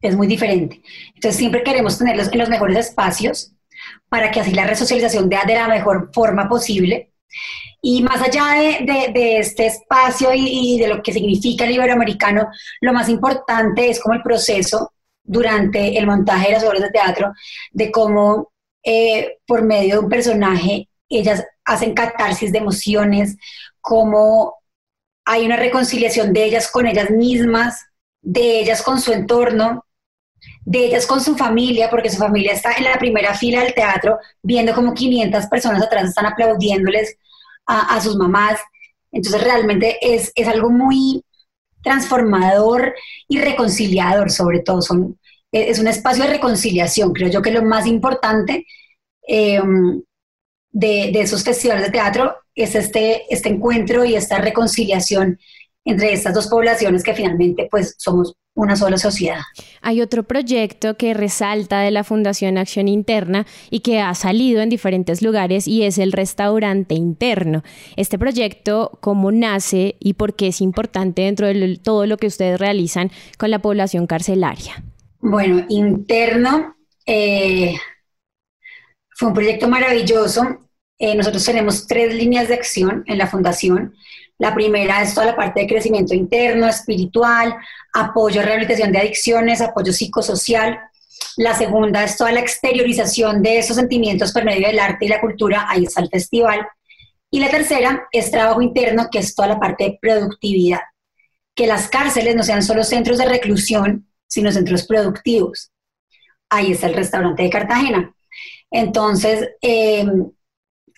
Es 0.00 0.16
muy 0.16 0.28
diferente. 0.28 0.80
Entonces 1.14 1.36
siempre 1.36 1.64
queremos 1.64 1.98
tenerlos 1.98 2.32
en 2.32 2.38
los 2.38 2.48
mejores 2.48 2.76
espacios 2.76 3.52
para 4.08 4.30
que 4.30 4.40
así 4.40 4.52
la 4.52 4.66
resocialización 4.66 5.28
sea 5.28 5.44
de 5.44 5.54
la 5.54 5.68
mejor 5.68 6.10
forma 6.12 6.48
posible 6.48 7.12
y 7.80 8.02
más 8.02 8.20
allá 8.22 8.54
de, 8.80 9.38
este 9.38 9.66
espacio 9.66 10.30
y, 10.34 10.78
de 10.78 10.88
lo 10.88 11.02
que 11.02 11.12
significa 11.12 11.64
el 11.64 11.72
iberoamericano, 11.72 12.48
lo 12.80 12.92
más 12.92 13.08
importante 13.08 13.88
es 13.88 14.00
como 14.00 14.14
el 14.14 14.22
proceso 14.22 14.92
durante 15.22 15.98
el 15.98 16.06
montaje 16.06 16.48
de 16.48 16.52
las 16.54 16.64
obras 16.64 16.82
de 16.82 16.90
teatro, 16.90 17.32
de 17.70 17.90
cómo 17.90 18.52
eh, 18.82 19.38
por 19.46 19.62
medio 19.62 19.94
de 19.94 19.98
un 20.00 20.08
personaje 20.08 20.88
ellas 21.08 21.44
hacen 21.64 21.94
catarsis 21.94 22.52
de 22.52 22.58
emociones, 22.58 23.36
cómo 23.80 24.56
hay 25.24 25.44
una 25.44 25.56
reconciliación 25.56 26.32
de 26.32 26.44
ellas 26.44 26.70
con 26.70 26.86
ellas 26.86 27.10
mismas, 27.10 27.84
de 28.22 28.60
ellas 28.60 28.82
con 28.82 29.00
su 29.00 29.12
entorno, 29.12 29.84
de 30.68 30.84
ellas 30.84 31.06
con 31.06 31.22
su 31.22 31.34
familia, 31.34 31.88
porque 31.88 32.10
su 32.10 32.18
familia 32.18 32.52
está 32.52 32.74
en 32.74 32.84
la 32.84 32.98
primera 32.98 33.32
fila 33.32 33.62
del 33.62 33.72
teatro, 33.72 34.18
viendo 34.42 34.74
como 34.74 34.92
500 34.92 35.46
personas 35.46 35.82
atrás 35.82 36.10
están 36.10 36.26
aplaudiéndoles 36.26 37.16
a, 37.64 37.98
sus 38.02 38.16
mamás. 38.16 38.60
Entonces 39.10 39.42
realmente 39.42 39.96
es, 40.02 40.30
algo 40.46 40.68
muy 40.68 41.24
transformador 41.82 42.94
y 43.28 43.38
reconciliador, 43.38 44.30
sobre 44.30 44.60
todo. 44.60 44.82
Son, 44.82 45.18
es 45.50 45.78
un 45.78 45.88
espacio 45.88 46.24
de 46.24 46.32
reconciliación. 46.32 47.14
Creo 47.14 47.30
yo 47.30 47.40
que 47.40 47.50
lo 47.50 47.62
más 47.62 47.86
importante 47.86 48.66
em, 49.26 50.02
de, 50.70 51.10
de, 51.14 51.20
esos 51.22 51.44
festivales 51.44 51.86
de 51.86 51.92
teatro 51.92 52.36
es 52.54 52.74
este, 52.74 53.22
este 53.30 53.48
encuentro 53.48 54.04
y 54.04 54.16
esta 54.16 54.36
reconciliación 54.36 55.38
entre 55.88 56.12
estas 56.12 56.34
dos 56.34 56.48
poblaciones 56.48 57.02
que 57.02 57.14
finalmente 57.14 57.66
pues 57.70 57.94
somos 57.96 58.34
una 58.54 58.76
sola 58.76 58.98
sociedad. 58.98 59.40
Hay 59.80 60.02
otro 60.02 60.22
proyecto 60.24 60.98
que 60.98 61.14
resalta 61.14 61.80
de 61.80 61.90
la 61.90 62.04
Fundación 62.04 62.58
Acción 62.58 62.88
Interna 62.88 63.46
y 63.70 63.80
que 63.80 64.00
ha 64.00 64.14
salido 64.14 64.60
en 64.60 64.68
diferentes 64.68 65.22
lugares 65.22 65.66
y 65.66 65.84
es 65.84 65.96
el 65.96 66.12
restaurante 66.12 66.94
interno. 66.94 67.62
Este 67.96 68.18
proyecto, 68.18 68.98
¿cómo 69.00 69.32
nace 69.32 69.96
y 69.98 70.12
por 70.14 70.34
qué 70.34 70.48
es 70.48 70.60
importante 70.60 71.22
dentro 71.22 71.46
de 71.46 71.80
todo 71.82 72.04
lo 72.04 72.18
que 72.18 72.26
ustedes 72.26 72.60
realizan 72.60 73.10
con 73.38 73.50
la 73.50 73.60
población 73.60 74.06
carcelaria? 74.06 74.84
Bueno, 75.20 75.64
interno 75.70 76.76
eh, 77.06 77.76
fue 79.16 79.28
un 79.28 79.34
proyecto 79.34 79.68
maravilloso. 79.68 80.68
Eh, 80.98 81.14
nosotros 81.14 81.44
tenemos 81.46 81.86
tres 81.86 82.14
líneas 82.14 82.48
de 82.48 82.54
acción 82.54 83.04
en 83.06 83.16
la 83.16 83.26
fundación. 83.26 83.94
La 84.38 84.54
primera 84.54 85.02
es 85.02 85.14
toda 85.14 85.26
la 85.26 85.36
parte 85.36 85.60
de 85.60 85.66
crecimiento 85.66 86.14
interno, 86.14 86.68
espiritual, 86.68 87.56
apoyo 87.92 88.40
rehabilitación 88.40 88.92
de 88.92 88.98
adicciones, 88.98 89.60
apoyo 89.60 89.92
psicosocial. 89.92 90.78
La 91.36 91.54
segunda 91.54 92.04
es 92.04 92.16
toda 92.16 92.30
la 92.30 92.40
exteriorización 92.40 93.42
de 93.42 93.58
esos 93.58 93.76
sentimientos 93.76 94.32
por 94.32 94.44
medio 94.44 94.68
del 94.68 94.78
arte 94.78 95.06
y 95.06 95.08
la 95.08 95.20
cultura, 95.20 95.66
ahí 95.68 95.84
está 95.84 96.00
el 96.00 96.08
festival. 96.08 96.66
Y 97.30 97.40
la 97.40 97.50
tercera 97.50 98.06
es 98.12 98.30
trabajo 98.30 98.62
interno, 98.62 99.08
que 99.10 99.18
es 99.18 99.34
toda 99.34 99.48
la 99.48 99.60
parte 99.60 99.84
de 99.84 99.98
productividad. 100.00 100.80
Que 101.54 101.66
las 101.66 101.88
cárceles 101.88 102.36
no 102.36 102.44
sean 102.44 102.62
solo 102.62 102.84
centros 102.84 103.18
de 103.18 103.26
reclusión, 103.26 104.08
sino 104.28 104.52
centros 104.52 104.86
productivos. 104.86 105.72
Ahí 106.48 106.72
está 106.72 106.86
el 106.86 106.94
restaurante 106.94 107.42
de 107.42 107.50
Cartagena. 107.50 108.14
Entonces, 108.70 109.48
eh, 109.60 110.06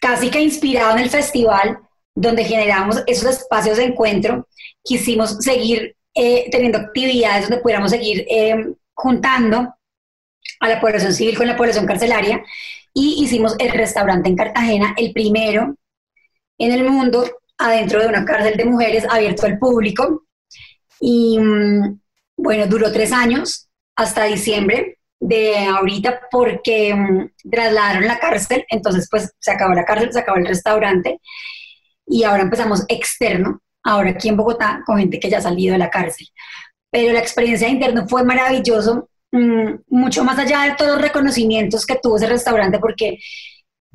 casi 0.01 0.31
que 0.31 0.41
inspirado 0.41 0.97
en 0.97 1.05
el 1.05 1.11
festival, 1.11 1.79
donde 2.15 2.45
generamos 2.45 3.03
esos 3.07 3.31
espacios 3.31 3.77
de 3.77 3.85
encuentro, 3.85 4.49
quisimos 4.83 5.37
seguir 5.41 5.97
eh, 6.15 6.49
teniendo 6.51 6.79
actividades 6.79 7.49
donde 7.49 7.63
pudiéramos 7.63 7.91
seguir 7.91 8.27
eh, 8.29 8.75
juntando 8.95 9.75
a 10.61 10.69
la 10.69 10.81
población 10.81 11.15
civil 11.15 11.37
con 11.37 11.47
la 11.47 11.57
población 11.57 11.87
carcelaria 11.87 12.43
y 12.93 13.23
hicimos 13.23 13.55
el 13.59 13.71
restaurante 13.71 14.29
en 14.29 14.37
Cartagena, 14.37 14.95
el 14.97 15.13
primero 15.13 15.77
en 16.59 16.73
el 16.73 16.85
mundo 16.85 17.25
adentro 17.59 18.01
de 18.01 18.09
una 18.09 18.25
cárcel 18.25 18.57
de 18.57 18.65
mujeres 18.65 19.07
abierto 19.09 19.47
al 19.47 19.59
público. 19.59 20.25
Y 20.99 21.39
mm, 21.39 22.01
bueno, 22.37 22.67
duró 22.67 22.91
tres 22.93 23.13
años 23.13 23.69
hasta 23.97 24.25
diciembre 24.25 24.99
de 25.21 25.57
ahorita 25.67 26.23
porque 26.31 26.93
um, 26.95 27.29
trasladaron 27.51 28.07
la 28.07 28.19
cárcel, 28.19 28.65
entonces 28.69 29.07
pues 29.11 29.33
se 29.39 29.51
acabó 29.51 29.75
la 29.75 29.85
cárcel, 29.85 30.13
se 30.13 30.21
acabó 30.21 30.39
el 30.39 30.47
restaurante 30.47 31.21
y 32.11 32.25
ahora 32.25 32.43
empezamos 32.43 32.85
externo, 32.89 33.63
ahora 33.85 34.11
aquí 34.11 34.29
en 34.29 34.37
Bogotá 34.37 34.83
con 34.85 34.99
gente 34.99 35.21
que 35.21 35.31
ya 35.31 35.39
ha 35.39 35.43
salido 35.43 35.73
de 35.73 35.79
la 35.79 35.91
cárcel. 35.91 36.27
Pero 36.91 37.13
la 37.13 37.21
experiencia 37.21 37.69
de 37.69 37.75
interno 37.75 38.09
fue 38.09 38.25
maravilloso, 38.25 39.09
mm, 39.31 39.75
mucho 39.89 40.25
más 40.25 40.37
allá 40.39 40.63
de 40.63 40.75
todos 40.75 40.93
los 40.93 41.03
reconocimientos 41.03 41.87
que 41.87 42.01
tuvo 42.03 42.17
ese 42.17 42.27
restaurante 42.27 42.81
porque 42.81 43.19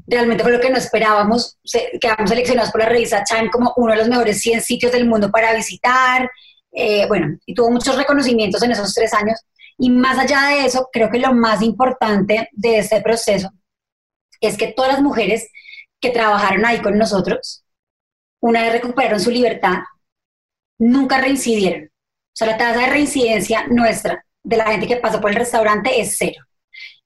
realmente 0.08 0.44
fue 0.44 0.54
lo 0.54 0.62
que 0.62 0.70
no 0.70 0.78
esperábamos. 0.78 1.58
quedamos 2.00 2.30
seleccionados 2.30 2.72
por 2.72 2.82
la 2.82 2.90
revista 2.90 3.24
Time 3.26 3.50
como 3.52 3.74
uno 3.76 3.92
de 3.92 4.00
los 4.00 4.08
mejores 4.08 4.40
100 4.40 4.62
sitios 4.62 4.92
del 4.94 5.08
mundo 5.08 5.30
para 5.30 5.54
visitar. 5.54 6.32
Eh, 6.72 7.06
bueno, 7.08 7.38
y 7.46 7.54
tuvo 7.54 7.70
muchos 7.70 7.98
reconocimientos 7.98 8.64
en 8.64 8.72
esos 8.72 8.94
tres 8.94 9.14
años. 9.14 9.42
Y 9.78 9.90
más 9.90 10.18
allá 10.18 10.48
de 10.50 10.66
eso, 10.66 10.90
creo 10.92 11.10
que 11.12 11.20
lo 11.20 11.34
más 11.34 11.62
importante 11.62 12.48
de 12.54 12.80
este 12.80 13.02
proceso 13.02 13.52
es 14.40 14.58
que 14.58 14.68
todas 14.68 14.94
las 14.94 15.02
mujeres 15.02 15.50
que 16.00 16.12
trabajaron 16.12 16.66
ahí 16.66 16.80
con 16.80 16.98
nosotros, 16.98 17.65
una 18.46 18.62
vez 18.62 18.74
recuperaron 18.74 19.20
su 19.20 19.32
libertad, 19.32 19.80
nunca 20.78 21.20
reincidieron. 21.20 21.86
O 21.86 21.90
sea, 22.32 22.48
la 22.48 22.58
tasa 22.58 22.82
de 22.82 22.88
reincidencia 22.92 23.66
nuestra, 23.68 24.24
de 24.44 24.58
la 24.58 24.66
gente 24.66 24.86
que 24.86 24.98
pasó 24.98 25.20
por 25.20 25.32
el 25.32 25.38
restaurante, 25.38 26.00
es 26.00 26.16
cero. 26.16 26.46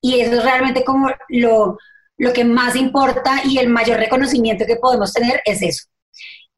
Y 0.02 0.20
eso 0.20 0.34
es 0.34 0.44
realmente 0.44 0.84
como 0.84 1.10
lo, 1.30 1.78
lo 2.18 2.34
que 2.34 2.44
más 2.44 2.76
importa 2.76 3.42
y 3.46 3.58
el 3.58 3.70
mayor 3.70 4.00
reconocimiento 4.00 4.66
que 4.66 4.76
podemos 4.76 5.14
tener 5.14 5.42
es 5.46 5.62
eso. 5.62 5.88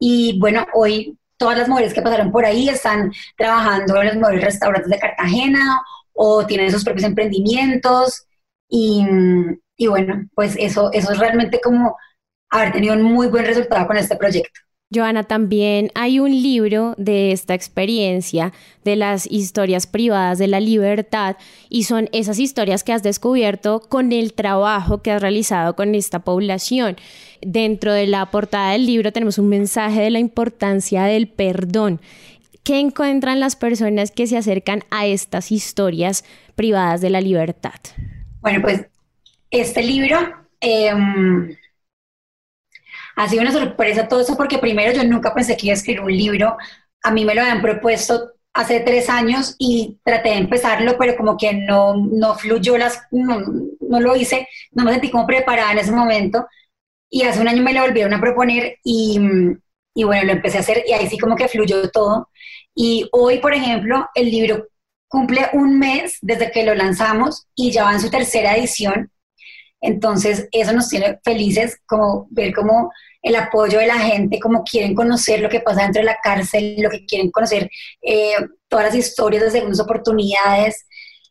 Y 0.00 0.40
bueno, 0.40 0.66
hoy 0.74 1.16
todas 1.36 1.58
las 1.58 1.68
mujeres 1.68 1.94
que 1.94 2.02
pasaron 2.02 2.32
por 2.32 2.44
ahí 2.44 2.68
están 2.68 3.12
trabajando 3.36 4.00
en 4.00 4.08
los 4.08 4.16
mejores 4.16 4.42
restaurantes 4.42 4.90
de 4.90 4.98
Cartagena 4.98 5.80
o 6.12 6.44
tienen 6.44 6.72
sus 6.72 6.84
propios 6.84 7.04
emprendimientos 7.04 8.24
y, 8.68 9.06
y 9.76 9.86
bueno, 9.86 10.28
pues 10.34 10.56
eso, 10.58 10.90
eso 10.92 11.12
es 11.12 11.18
realmente 11.20 11.60
como 11.60 11.96
haber 12.50 12.72
tenido 12.72 12.94
un 12.94 13.02
muy 13.02 13.28
buen 13.28 13.46
resultado 13.46 13.86
con 13.86 13.96
este 13.96 14.16
proyecto. 14.16 14.60
Joana, 14.94 15.24
también 15.24 15.90
hay 15.94 16.20
un 16.20 16.30
libro 16.30 16.94
de 16.98 17.32
esta 17.32 17.54
experiencia, 17.54 18.52
de 18.84 18.96
las 18.96 19.30
historias 19.30 19.86
privadas 19.86 20.38
de 20.38 20.48
la 20.48 20.60
libertad, 20.60 21.36
y 21.68 21.84
son 21.84 22.08
esas 22.12 22.38
historias 22.38 22.84
que 22.84 22.92
has 22.92 23.02
descubierto 23.02 23.80
con 23.80 24.12
el 24.12 24.32
trabajo 24.34 25.02
que 25.02 25.10
has 25.10 25.22
realizado 25.22 25.74
con 25.76 25.94
esta 25.94 26.20
población. 26.20 26.96
Dentro 27.40 27.92
de 27.92 28.06
la 28.06 28.26
portada 28.26 28.72
del 28.72 28.86
libro 28.86 29.12
tenemos 29.12 29.38
un 29.38 29.48
mensaje 29.48 30.00
de 30.00 30.10
la 30.10 30.18
importancia 30.18 31.04
del 31.04 31.28
perdón. 31.28 32.00
¿Qué 32.62 32.78
encuentran 32.78 33.40
las 33.40 33.56
personas 33.56 34.10
que 34.10 34.26
se 34.26 34.36
acercan 34.36 34.84
a 34.90 35.06
estas 35.06 35.50
historias 35.50 36.24
privadas 36.54 37.00
de 37.00 37.10
la 37.10 37.20
libertad? 37.20 37.80
Bueno, 38.40 38.60
pues 38.62 38.86
este 39.50 39.82
libro... 39.82 40.18
Em, 40.60 41.56
ha 43.16 43.28
sido 43.28 43.42
una 43.42 43.52
sorpresa 43.52 44.08
todo 44.08 44.20
eso 44.20 44.36
porque 44.36 44.58
primero 44.58 44.92
yo 44.92 45.04
nunca 45.04 45.34
pensé 45.34 45.56
que 45.56 45.66
iba 45.66 45.72
a 45.72 45.76
escribir 45.76 46.00
un 46.00 46.16
libro. 46.16 46.56
A 47.02 47.10
mí 47.10 47.24
me 47.24 47.34
lo 47.34 47.42
habían 47.42 47.62
propuesto 47.62 48.32
hace 48.54 48.80
tres 48.80 49.08
años 49.08 49.54
y 49.58 49.98
traté 50.04 50.30
de 50.30 50.36
empezarlo, 50.36 50.96
pero 50.98 51.16
como 51.16 51.36
que 51.36 51.54
no, 51.54 51.94
no 51.96 52.34
fluyó, 52.34 52.76
las, 52.76 53.02
no, 53.10 53.40
lo 53.80 54.16
hice, 54.16 54.48
no 54.72 54.84
me 54.84 54.92
sentí 54.92 55.10
como 55.10 55.26
preparada 55.26 55.72
en 55.72 55.78
ese 55.78 55.92
momento. 55.92 56.46
Y 57.10 57.22
hace 57.24 57.40
un 57.40 57.48
año 57.48 57.62
me 57.62 57.74
lo 57.74 57.82
volvieron 57.82 58.14
a 58.14 58.20
proponer 58.20 58.78
y, 58.84 59.20
y 59.94 60.04
bueno, 60.04 60.24
lo 60.24 60.32
empecé 60.32 60.58
a 60.58 60.60
hacer 60.60 60.84
y 60.86 60.92
ahí 60.92 61.08
sí 61.08 61.18
como 61.18 61.36
que 61.36 61.48
fluyó 61.48 61.90
todo. 61.90 62.28
Y 62.74 63.08
hoy, 63.12 63.38
por 63.38 63.54
ejemplo, 63.54 64.08
el 64.14 64.30
libro 64.30 64.68
cumple 65.08 65.50
un 65.52 65.78
mes 65.78 66.18
desde 66.22 66.50
que 66.50 66.64
lo 66.64 66.74
lanzamos 66.74 67.46
y 67.54 67.70
ya 67.70 67.84
va 67.84 67.92
en 67.92 68.00
su 68.00 68.10
tercera 68.10 68.56
edición 68.56 69.11
entonces, 69.82 70.48
eso 70.52 70.72
nos 70.72 70.88
tiene 70.88 71.18
felices, 71.24 71.76
como 71.86 72.28
ver 72.30 72.54
cómo 72.54 72.92
el 73.20 73.34
apoyo 73.34 73.80
de 73.80 73.88
la 73.88 73.98
gente, 73.98 74.38
cómo 74.40 74.62
quieren 74.62 74.94
conocer 74.94 75.40
lo 75.40 75.48
que 75.48 75.60
pasa 75.60 75.82
dentro 75.82 76.00
de 76.00 76.06
la 76.06 76.18
cárcel, 76.22 76.76
lo 76.78 76.88
que 76.88 77.04
quieren 77.04 77.32
conocer, 77.32 77.68
eh, 78.00 78.36
todas 78.68 78.86
las 78.86 78.94
historias 78.94 79.42
de 79.42 79.50
segundas 79.50 79.80
oportunidades. 79.80 80.86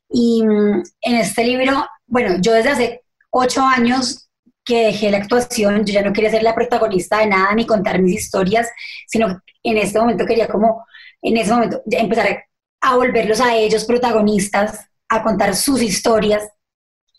Y 0.09 0.43
mm, 0.45 0.83
en 1.01 1.15
este 1.15 1.45
libro, 1.45 1.85
bueno, 2.07 2.35
yo 2.41 2.51
desde 2.51 2.69
hace 2.69 3.01
ocho 3.29 3.61
años 3.61 4.29
que 4.65 4.87
dejé 4.87 5.11
la 5.11 5.17
actuación, 5.19 5.85
yo 5.85 5.93
ya 5.93 6.03
no 6.03 6.11
quería 6.11 6.29
ser 6.29 6.43
la 6.43 6.53
protagonista 6.53 7.19
de 7.19 7.27
nada 7.27 7.55
ni 7.55 7.65
contar 7.65 8.01
mis 8.01 8.21
historias, 8.21 8.69
sino 9.07 9.41
en 9.63 9.77
este 9.77 9.97
momento 9.97 10.25
quería 10.25 10.47
como, 10.49 10.85
en 11.21 11.37
ese 11.37 11.53
momento, 11.53 11.81
empezar 11.89 12.43
a 12.81 12.95
volverlos 12.97 13.39
a 13.39 13.55
ellos 13.55 13.85
protagonistas, 13.85 14.87
a 15.07 15.23
contar 15.23 15.55
sus 15.55 15.81
historias 15.81 16.43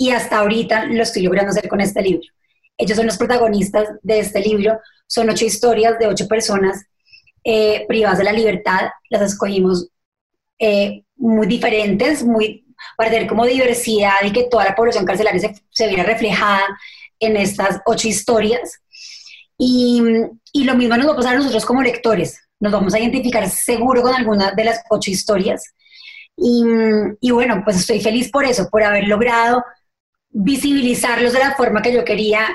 y 0.03 0.11
hasta 0.11 0.39
ahorita 0.39 0.87
lo 0.87 1.05
estoy 1.05 1.23
logrando 1.23 1.53
hacer 1.53 1.69
con 1.69 1.81
este 1.81 2.03
libro. 2.03 2.27
Ellos 2.77 2.97
son 2.97 3.07
los 3.07 3.17
protagonistas 3.17 3.89
de 4.03 4.19
este 4.19 4.41
libro, 4.41 4.81
son 5.07 5.31
ocho 5.31 5.45
historias 5.45 5.97
de 6.01 6.09
ocho 6.09 6.27
personas 6.27 6.85
eh, 7.45 7.85
privadas 7.87 8.19
de 8.19 8.25
la 8.25 8.33
libertad, 8.33 8.91
las 9.11 9.23
escogimos 9.23 9.91
eh, 10.59 11.05
muy 11.15 11.47
diferentes, 11.47 12.25
muy, 12.25 12.67
para 12.97 13.11
tener 13.13 13.29
como 13.29 13.47
diversidad 13.47 14.25
y 14.25 14.33
que 14.33 14.49
toda 14.51 14.65
la 14.65 14.75
población 14.75 15.05
carcelaria 15.05 15.39
se, 15.39 15.55
se 15.71 15.87
viera 15.87 16.03
reflejada 16.03 16.67
en 17.21 17.37
estas 17.37 17.81
ocho 17.87 18.09
historias. 18.09 18.81
Y, 19.57 20.03
y, 20.53 20.65
lo 20.65 20.75
mismo 20.75 20.97
nos 20.97 21.07
va 21.07 21.13
a 21.13 21.17
pasar 21.17 21.35
a 21.35 21.39
nosotros 21.39 21.65
como 21.65 21.81
lectores. 21.81 22.41
Nos 22.59 22.73
vamos 22.73 22.93
a 22.93 22.99
identificar 22.99 23.49
seguro 23.49 24.03
con 24.03 24.13
alguna 24.13 24.51
de 24.51 24.65
las 24.65 24.83
ocho 24.91 25.13
historias. 25.13 25.63
Y, 26.37 26.65
y, 27.21 27.31
bueno, 27.31 27.63
pues 27.63 27.77
estoy 27.77 28.01
feliz 28.01 28.33
por 28.33 28.45
eso, 28.45 28.69
por 28.69 28.83
haber 28.83 29.07
logrado 29.07 29.63
visibilizarlos 30.33 31.33
de 31.33 31.39
la 31.39 31.55
forma 31.55 31.83
que 31.83 31.93
yo 31.93 32.05
quería, 32.05 32.47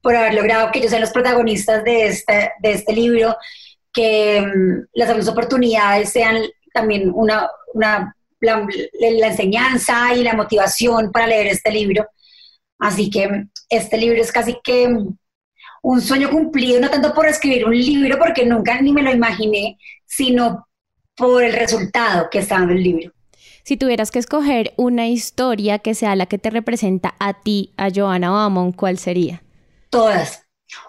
por 0.00 0.16
haber 0.16 0.34
logrado 0.34 0.70
que 0.70 0.78
ellos 0.78 0.90
sean 0.90 1.02
los 1.02 1.12
protagonistas 1.12 1.84
de 1.84 2.06
este, 2.06 2.52
de 2.60 2.72
este 2.72 2.92
libro, 2.92 3.36
que 3.92 4.40
mm, 4.40 4.86
las 4.94 5.28
oportunidades 5.28 6.10
sean 6.10 6.42
también 6.72 7.10
una, 7.14 7.48
una 7.74 8.16
la, 8.40 8.66
la, 9.00 9.26
enseñanza 9.28 10.14
y 10.14 10.22
la 10.22 10.34
motivación 10.34 11.12
para 11.12 11.26
leer 11.26 11.48
este 11.48 11.70
libro. 11.70 12.08
Así 12.78 13.10
que 13.10 13.44
este 13.68 13.96
libro 13.96 14.20
es 14.20 14.32
casi 14.32 14.56
que 14.64 14.88
un 15.82 16.00
sueño 16.00 16.30
cumplido, 16.30 16.80
no 16.80 16.90
tanto 16.90 17.12
por 17.12 17.26
escribir 17.26 17.64
un 17.64 17.76
libro, 17.76 18.18
porque 18.18 18.46
nunca 18.46 18.80
ni 18.80 18.92
me 18.92 19.02
lo 19.02 19.12
imaginé, 19.12 19.78
sino 20.06 20.68
por 21.14 21.42
el 21.42 21.52
resultado 21.52 22.28
que 22.30 22.38
está 22.38 22.56
dando 22.56 22.72
el 22.72 22.82
libro. 22.82 23.12
Si 23.64 23.76
tuvieras 23.76 24.10
que 24.10 24.18
escoger 24.18 24.72
una 24.76 25.06
historia 25.08 25.78
que 25.78 25.94
sea 25.94 26.16
la 26.16 26.26
que 26.26 26.38
te 26.38 26.50
representa 26.50 27.14
a 27.20 27.34
ti, 27.34 27.72
a 27.76 27.90
Joana 27.94 28.30
Bamon, 28.30 28.72
¿cuál 28.72 28.98
sería? 28.98 29.42
Todas, 29.88 30.44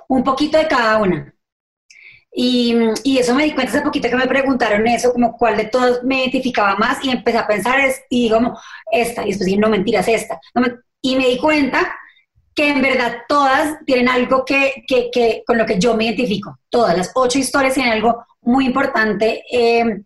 un 0.07 0.23
poquito 0.23 0.57
de 0.57 0.67
cada 0.67 0.97
una. 0.97 1.35
Y, 2.35 2.75
y, 3.03 3.19
eso 3.19 3.35
me 3.35 3.43
di 3.43 3.51
cuenta 3.51 3.73
hace 3.73 3.81
poquito 3.83 4.09
que 4.09 4.15
me 4.15 4.25
preguntaron 4.25 4.87
eso, 4.87 5.13
como 5.13 5.37
cuál 5.37 5.55
de 5.55 5.65
todas 5.65 6.03
me 6.03 6.21
identificaba 6.21 6.75
más 6.77 7.03
y 7.05 7.11
empecé 7.11 7.37
a 7.37 7.45
pensar 7.45 7.79
es, 7.79 8.01
y 8.09 8.23
digo, 8.23 8.37
como, 8.37 8.59
esta, 8.91 9.21
y 9.23 9.27
después 9.27 9.45
dije, 9.45 9.59
no 9.59 9.69
mentiras, 9.69 10.07
esta. 10.07 10.39
y 10.99 11.15
me 11.15 11.27
di 11.27 11.37
cuenta 11.37 11.93
que 12.55 12.69
en 12.69 12.81
verdad 12.81 13.17
todas 13.27 13.77
tienen 13.85 14.09
algo 14.09 14.45
que, 14.45 14.83
que, 14.87 15.11
que, 15.11 15.43
con 15.45 15.59
lo 15.59 15.65
que 15.65 15.77
yo 15.77 15.95
me 15.95 16.05
identifico. 16.05 16.57
Todas 16.69 16.97
las 16.97 17.11
ocho 17.13 17.37
historias 17.37 17.75
tienen 17.75 17.93
algo 17.93 18.25
muy 18.41 18.65
importante 18.65 19.43
eh, 19.51 20.01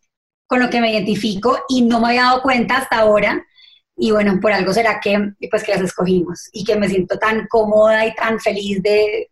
con 0.48 0.62
lo 0.62 0.70
que 0.70 0.82
me 0.82 0.92
identifico 0.92 1.60
y 1.70 1.82
no 1.82 2.00
me 2.00 2.08
había 2.08 2.24
dado 2.24 2.42
cuenta 2.42 2.78
hasta 2.78 3.00
ahora. 3.00 3.46
Y 3.96 4.12
bueno, 4.12 4.40
por 4.40 4.52
algo 4.52 4.74
será 4.74 5.00
que, 5.00 5.34
pues, 5.50 5.64
que 5.64 5.74
las 5.74 5.82
escogimos 5.82 6.50
y 6.54 6.64
que 6.64 6.76
me 6.76 6.88
siento 6.88 7.18
tan 7.18 7.48
cómoda 7.48 8.06
y 8.06 8.16
tan 8.16 8.40
feliz 8.40 8.82
de 8.82 9.30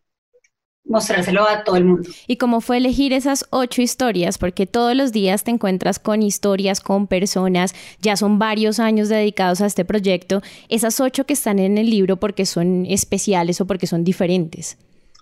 mostrárselo 0.84 1.48
a 1.48 1.63
todo 1.63 1.77
el 1.77 1.86
mundo. 1.86 2.10
¿Y 2.27 2.38
cómo 2.38 2.62
fue 2.62 2.77
elegir 2.77 3.13
esas 3.13 3.45
ocho 3.50 3.81
historias? 3.81 4.38
Porque 4.38 4.67
todos 4.67 4.95
los 4.95 5.12
días 5.12 5.43
te 5.43 5.51
encuentras 5.51 6.00
con 6.00 6.22
historias, 6.22 6.79
con 6.79 7.07
personas, 7.07 7.74
ya 8.01 8.15
son 8.17 8.38
varios 8.38 8.79
años 8.79 9.10
dedicados 9.10 9.62
a 9.62 9.65
este 9.65 9.86
proyecto. 9.86 10.41
Esas 10.69 11.00
ocho 11.00 11.25
que 11.25 11.34
están 11.34 11.60
en 11.60 11.77
el 11.77 11.89
libro 11.89 12.17
porque 12.17 12.45
son 12.45 12.86
especiales 12.88 13.62
o 13.62 13.67
porque 13.67 13.88
son 13.88 14.03
diferentes. 14.03 14.77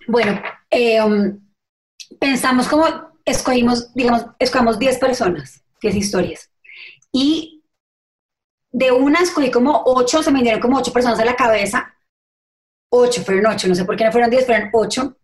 Bueno, 0.06 0.40
eh, 0.70 1.02
um, 1.02 1.38
pensamos 2.18 2.68
como 2.68 2.86
escogimos, 3.24 3.92
digamos, 3.94 4.26
escogimos 4.38 4.78
10 4.78 4.98
personas 4.98 5.63
historias. 5.92 6.50
Y 7.12 7.64
de 8.72 8.90
una 8.90 9.20
escogí 9.20 9.50
como 9.50 9.82
ocho, 9.86 10.22
se 10.22 10.30
me 10.30 10.42
dieron 10.42 10.60
como 10.60 10.78
ocho 10.78 10.92
personas 10.92 11.18
a 11.20 11.24
la 11.24 11.36
cabeza. 11.36 11.94
Ocho, 12.90 13.22
fueron 13.22 13.46
ocho, 13.46 13.68
no 13.68 13.74
sé 13.74 13.84
por 13.84 13.96
qué 13.96 14.04
no 14.04 14.12
fueron 14.12 14.30
diez, 14.30 14.46
fueron 14.46 14.70
ocho. 14.72 15.16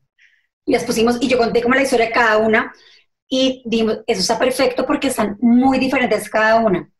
Y 0.66 0.72
las 0.72 0.84
pusimos 0.84 1.18
y 1.20 1.28
yo 1.28 1.38
conté 1.38 1.62
como 1.62 1.74
la 1.74 1.82
historia 1.82 2.06
de 2.06 2.12
cada 2.12 2.38
una 2.38 2.72
y 3.28 3.62
dijimos, 3.64 4.00
eso 4.06 4.20
está 4.20 4.38
perfecto 4.38 4.84
porque 4.84 5.08
están 5.08 5.38
muy 5.40 5.78
diferentes 5.78 6.28
cada 6.28 6.56
una. 6.56 6.90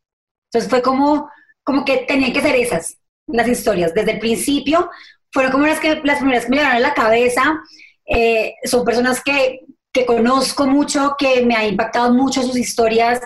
Entonces 0.47 0.71
fue 0.71 0.81
como, 0.83 1.31
como 1.65 1.85
que 1.85 1.99
tenían 1.99 2.33
que 2.33 2.41
ser 2.41 2.55
esas. 2.55 2.99
las 3.27 3.49
historias. 3.49 3.95
Desde 3.95 4.13
el 4.13 4.19
principio 4.19 4.91
fueron 5.33 5.53
como 5.53 5.67
las, 5.67 5.81
que, 5.81 6.01
las 6.05 6.19
primeras 6.19 6.45
que 6.45 6.51
me 6.51 6.57
llegaron 6.57 6.77
a 6.79 6.81
la 6.81 6.95
cabeza. 6.95 7.61
Eh, 8.07 8.55
son 8.65 8.85
personas 8.85 9.23
que, 9.23 9.61
que, 9.93 10.07
conozco 10.07 10.67
mucho, 10.67 11.17
que 11.19 11.45
me 11.45 11.57
ha 11.57 11.67
impactado 11.67 12.13
mucho 12.13 12.43
sus 12.43 12.57
historias, 12.57 13.21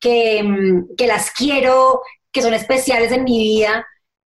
que, 0.00 0.42
mm, 0.42 0.96
que 0.96 1.06
las 1.06 1.30
quiero, 1.30 2.02
que 2.32 2.42
son 2.42 2.54
especiales 2.54 3.12
en 3.12 3.24
mi 3.24 3.38
vida. 3.38 3.86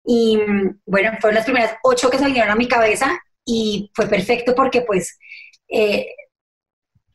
Y 0.06 0.38
mm, 0.38 0.82
bueno, 0.86 1.12
fueron 1.20 1.36
las 1.36 1.46
primeras 1.46 1.75
ocho 1.84 2.10
que 2.10 2.17
se 2.17 2.25
vinieron 2.25 2.51
a 2.51 2.56
mi 2.56 2.67
cabeza 2.67 3.20
y 3.46 3.91
fue 3.96 4.08
perfecto 4.08 4.53
porque 4.56 4.82
pues 4.82 5.17
eh, 5.70 6.08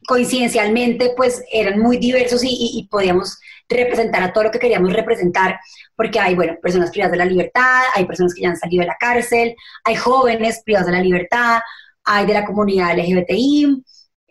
coincidencialmente 0.07 1.13
pues 1.17 1.43
eran 1.53 1.79
muy 1.79 1.97
diversos 1.99 2.43
y, 2.45 2.89
podíamos 2.91 3.39
representar 3.69 4.23
a 4.23 4.33
todo 4.33 4.45
lo 4.45 4.51
que 4.51 4.59
queríamos 4.59 4.93
representar, 4.93 5.59
porque 5.97 6.19
hay, 6.21 6.35
bueno, 6.35 6.59
personas 6.61 6.91
privadas 6.91 7.13
de 7.13 7.19
la 7.19 7.25
libertad, 7.25 7.83
hay 7.95 8.05
personas 8.05 8.35
que 8.35 8.43
ya 8.43 8.51
han 8.51 8.57
salido 8.57 8.83
de 8.83 8.89
la 8.89 8.97
cárcel, 8.99 9.55
hay 9.85 9.95
jóvenes 9.97 10.63
privados 10.65 10.87
de 10.89 10.93
la 10.93 11.03
libertad, 11.03 11.61
hay 12.05 12.27
de 12.27 12.35
la 12.35 12.45
comunidad 12.45 12.99
LGBTI, 12.99 13.83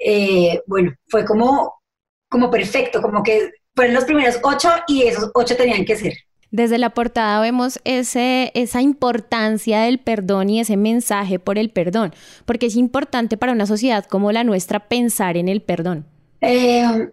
eh, 0.04 0.62
bueno, 0.68 0.94
fue 1.08 1.26
como, 1.26 1.82
como 2.30 2.50
perfecto, 2.50 3.02
como 3.02 3.24
que 3.24 3.52
fueron 3.76 3.96
los 3.96 4.06
primeros 4.06 4.40
ocho 4.44 4.70
y 4.88 5.04
esos 5.04 5.32
ocho 5.34 5.56
tenían 5.56 5.86
que 5.86 5.96
ser. 5.96 6.14
Desde 6.50 6.78
la 6.78 6.90
portada 6.90 7.40
vemos 7.40 7.80
ese, 7.86 8.52
esa 8.56 8.82
importancia 8.82 9.82
del 9.82 10.00
perdón 10.00 10.50
y 10.50 10.60
ese 10.60 10.76
mensaje 10.76 11.40
por 11.40 11.58
el 11.58 11.70
perdón, 11.70 12.14
porque 12.46 12.66
es 12.66 12.76
importante 12.76 13.38
para 13.38 13.54
una 13.54 13.66
sociedad 13.66 14.06
como 14.06 14.34
la 14.34 14.44
nuestra 14.44 14.90
pensar 14.90 15.38
en 15.38 15.48
el 15.48 15.62
perdón. 15.62 16.06
Eh, 16.42 17.10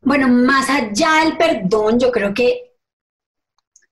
bueno, 0.00 0.26
más 0.28 0.68
allá 0.68 1.24
del 1.24 1.36
perdón, 1.36 2.00
yo 2.00 2.10
creo 2.10 2.34
que 2.34 2.72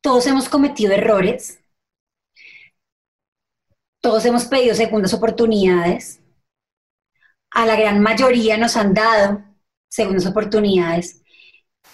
todos 0.00 0.26
hemos 0.26 0.48
cometido 0.48 0.92
errores, 0.92 1.60
todos 4.00 4.24
hemos 4.26 4.44
pedido 4.46 4.74
segundas 4.74 5.14
oportunidades, 5.14 6.20
a 7.54 7.64
la 7.66 7.76
gran 7.76 8.00
mayoría 8.00 8.56
nos 8.56 8.76
han 8.76 8.92
dado 8.92 9.42
segundas 9.88 10.26
oportunidades 10.26 11.22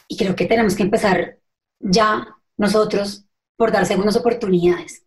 y 0.08 0.16
creo 0.16 0.34
que 0.34 0.46
tenemos 0.46 0.74
que 0.74 0.82
empezar 0.82 1.38
ya 1.78 2.26
nosotros 2.56 3.24
por 3.56 3.70
dar 3.70 3.86
segundas 3.86 4.16
oportunidades. 4.16 5.04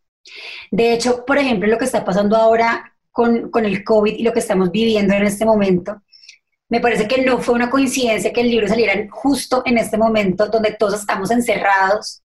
De 0.72 0.94
hecho, 0.94 1.26
por 1.26 1.38
ejemplo, 1.38 1.68
lo 1.68 1.78
que 1.78 1.86
está 1.86 2.06
pasando 2.06 2.38
ahora 2.38 2.96
con, 3.12 3.50
con, 3.50 3.66
el 3.66 3.84
COVID 3.84 4.14
y 4.14 4.24
lo 4.24 4.32
que 4.32 4.40
estamos 4.40 4.72
viviendo 4.72 5.14
en 5.14 5.24
este 5.24 5.44
momento, 5.44 6.02
me 6.70 6.80
parece 6.80 7.08
que 7.08 7.24
no 7.24 7.40
fue 7.40 7.56
una 7.56 7.70
coincidencia 7.70 8.32
que 8.32 8.42
el 8.42 8.50
libro 8.50 8.68
saliera 8.68 8.94
justo 9.12 9.64
en 9.66 9.78
este 9.80 9.98
momento 9.98 10.48
donde 10.48 10.74
todos 10.74 11.00
estamos 11.00 11.32
encerrados, 11.32 12.22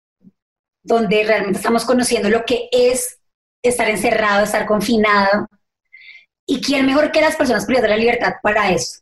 donde 0.83 1.25
realmente 1.25 1.59
estamos 1.59 1.85
conociendo 1.85 2.29
lo 2.31 2.45
que 2.45 2.69
es 2.73 3.21
estar 3.63 3.89
encerrado, 3.89 4.45
estar 4.45 4.67
confinado. 4.67 5.47
¿Y 6.47 6.61
quién 6.61 6.87
mejor 6.87 7.11
que 7.11 7.21
las 7.21 7.37
personas 7.37 7.65
privadas 7.65 7.91
de 7.91 7.97
la 7.97 8.01
libertad 8.01 8.35
para 8.43 8.71
eso? 8.71 9.01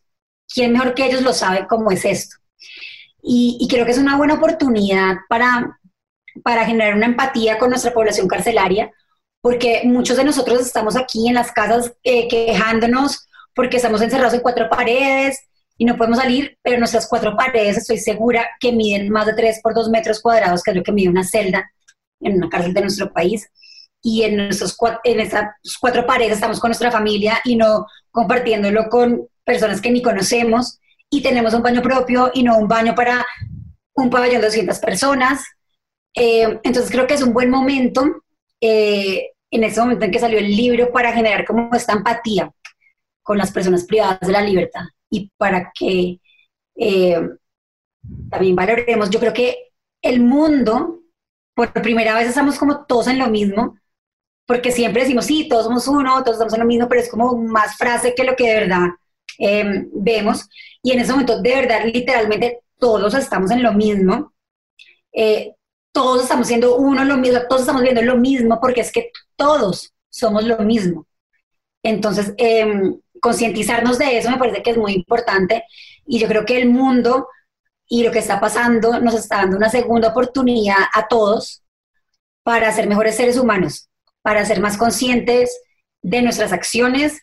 ¿Quién 0.53 0.73
mejor 0.73 0.95
que 0.95 1.07
ellos 1.07 1.23
lo 1.23 1.33
sabe 1.33 1.67
cómo 1.67 1.91
es 1.91 2.05
esto? 2.05 2.37
Y, 3.23 3.57
y 3.61 3.69
creo 3.69 3.85
que 3.85 3.93
es 3.93 3.99
una 3.99 4.17
buena 4.17 4.35
oportunidad 4.35 5.17
para, 5.29 5.79
para 6.43 6.65
generar 6.65 6.95
una 6.95 7.07
empatía 7.07 7.59
con 7.59 7.71
nuestra 7.71 7.93
población 7.93 8.29
carcelaria, 8.29 8.93
porque 9.41 9.83
muchos 9.85 10.17
de 10.17 10.25
nosotros 10.25 10.61
estamos 10.61 10.97
aquí 10.97 11.29
en 11.29 11.35
las 11.35 11.53
casas 11.53 11.93
eh, 12.05 12.29
quejándonos 12.29 13.27
porque 13.55 13.77
estamos 13.77 14.01
encerrados 14.01 14.35
en 14.35 14.41
cuatro 14.41 14.69
paredes 14.71 15.41
y 15.77 15.85
no 15.85 15.97
podemos 15.97 16.19
salir, 16.19 16.59
pero 16.63 16.79
nuestras 16.79 17.09
cuatro 17.09 17.37
paredes 17.37 17.77
estoy 17.77 17.99
segura 17.99 18.49
que 18.61 18.73
miden 18.73 19.11
más 19.11 19.27
de 19.27 19.35
tres 19.35 19.61
por 19.63 19.75
dos 19.75 19.91
metros 19.91 20.21
cuadrados, 20.21 20.63
que 20.63 20.71
es 20.71 20.77
lo 20.77 20.83
que 20.83 20.93
mide 20.93 21.09
una 21.09 21.25
celda 21.25 21.71
en 22.21 22.37
una 22.37 22.49
cárcel 22.49 22.73
de 22.73 22.83
nuestro 22.83 23.13
país. 23.13 23.51
Y 24.03 24.25
en, 24.25 24.37
nuestros, 24.37 24.77
en 25.05 25.21
esas 25.21 25.45
cuatro 25.81 26.05
paredes 26.07 26.33
estamos 26.33 26.59
con 26.59 26.71
nuestra 26.71 26.91
familia 26.91 27.41
y 27.45 27.57
no 27.57 27.87
compartiéndolo 28.11 28.89
con 28.89 29.29
personas 29.45 29.81
que 29.81 29.91
ni 29.91 30.03
conocemos 30.03 30.79
y 31.09 31.23
tenemos 31.23 31.55
un 31.55 31.63
baño 31.63 31.83
propio 31.83 32.31
y 32.35 32.43
no 32.43 32.59
un 32.59 32.69
baño 32.69 32.95
para 32.95 33.25
un 33.95 34.11
pabellón 34.11 34.41
de 34.41 34.47
200 34.47 34.79
personas. 34.79 35.45
Eh, 36.15 36.59
entonces 36.63 36.91
creo 36.91 37.07
que 37.07 37.15
es 37.15 37.23
un 37.23 37.33
buen 37.33 37.51
momento, 37.51 38.23
eh, 38.61 39.31
en 39.51 39.65
ese 39.65 39.81
momento 39.81 40.05
en 40.05 40.11
que 40.11 40.19
salió 40.19 40.39
el 40.39 40.57
libro, 40.57 40.91
para 40.91 41.13
generar 41.13 41.45
como 41.45 41.71
esta 41.75 41.93
empatía 41.93 42.51
con 43.23 43.39
las 43.39 43.53
personas 43.53 43.85
privadas 43.85 44.21
de 44.21 44.33
la 44.33 44.43
libertad 44.43 44.83
y 45.11 45.31
para 45.37 45.71
que 45.79 46.19
eh, 46.77 47.21
también 48.31 48.57
valoremos, 48.57 49.11
yo 49.11 49.21
creo 49.21 49.33
que 49.33 49.73
el 50.01 50.21
mundo, 50.21 51.03
por 51.55 51.73
primera 51.73 52.15
vez 52.15 52.29
estamos 52.29 52.59
como 52.59 52.85
todos 52.87 53.09
en 53.09 53.19
lo 53.19 53.29
mismo, 53.29 53.77
porque 54.47 54.73
siempre 54.73 55.03
decimos, 55.03 55.27
sí, 55.27 55.49
todos 55.49 55.65
somos 55.65 55.87
uno, 55.89 56.23
todos 56.25 56.53
en 56.53 56.61
lo 56.61 56.67
mismo, 56.67 56.89
pero 56.89 57.01
es 57.01 57.11
como 57.11 57.37
más 57.37 57.77
frase 57.77 58.15
que 58.15 58.25
lo 58.25 58.37
que 58.37 58.49
de 58.49 58.61
verdad 58.61 58.89
vemos. 59.93 60.49
Y 60.83 60.93
en 60.93 61.01
ese 61.01 61.13
momento, 61.13 61.41
de 61.41 61.55
verdad, 61.55 61.85
literalmente, 61.85 62.61
todos 62.79 63.15
estamos 63.15 63.51
en 63.51 63.63
lo 63.63 63.73
mismo. 63.73 64.33
Eh, 65.13 65.55
todos 65.93 66.23
estamos 66.23 66.49
siendo 66.49 66.77
uno 66.77 67.05
lo 67.05 67.17
mismo, 67.17 67.41
todos 67.49 67.63
estamos 67.63 67.83
viendo 67.83 68.03
lo 68.03 68.17
mismo, 68.17 68.59
porque 68.61 68.81
es 68.81 68.91
que 68.91 69.11
todos 69.37 69.93
somos 70.11 70.45
lo 70.45 70.59
mismo. 70.59 71.07
Entonces, 71.83 72.35
em, 72.39 72.99
concientizarnos 73.21 73.99
de 73.99 74.19
eso 74.19 74.31
me 74.31 74.39
parece 74.39 74.63
que 74.63 74.71
es 74.71 74.77
muy 74.77 74.95
importante 74.95 75.65
y 76.07 76.19
yo 76.19 76.29
creo 76.29 76.45
que 76.45 76.61
el 76.61 76.69
mundo 76.69 77.29
y 77.87 78.03
lo 78.03 78.11
que 78.11 78.19
está 78.19 78.41
pasando 78.41 79.01
nos 79.01 79.15
está 79.15 79.37
dando 79.37 79.57
una 79.57 79.69
segunda 79.69 80.09
oportunidad 80.09 80.77
a 80.95 81.07
todos 81.09 81.63
para 82.43 82.73
ser 82.73 82.89
mejores 82.89 83.17
seres 83.17 83.39
humanos, 83.39 83.89
para 84.23 84.45
ser 84.45 84.61
más 84.61 84.77
conscientes 84.77 85.61
de 86.03 86.23
nuestras 86.23 86.53
acciones, 86.53 87.23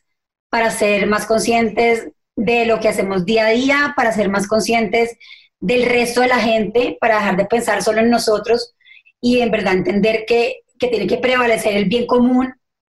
para 0.50 0.72
ser 0.72 1.08
más 1.08 1.26
conscientes 1.26 2.10
de 2.36 2.66
lo 2.66 2.80
que 2.80 2.90
hacemos 2.90 3.26
día 3.26 3.48
a 3.48 3.52
día, 3.52 3.94
para 3.96 4.12
ser 4.12 4.30
más 4.30 4.48
conscientes 4.48 5.18
del 5.60 5.86
resto 5.86 6.22
de 6.22 6.28
la 6.28 6.40
gente 6.40 6.98
para 7.00 7.16
dejar 7.16 7.38
de 7.38 7.46
pensar 7.46 7.84
solo 7.84 8.00
en 8.00 8.10
nosotros 8.10 8.74
y 9.22 9.42
en 9.42 9.52
verdad 9.52 9.74
entender 9.74 10.26
que, 10.26 10.62
tiene 10.78 11.08
que 11.08 11.18
prevalecer 11.18 11.76
el 11.76 11.86
bien 11.86 12.08
común, 12.08 12.54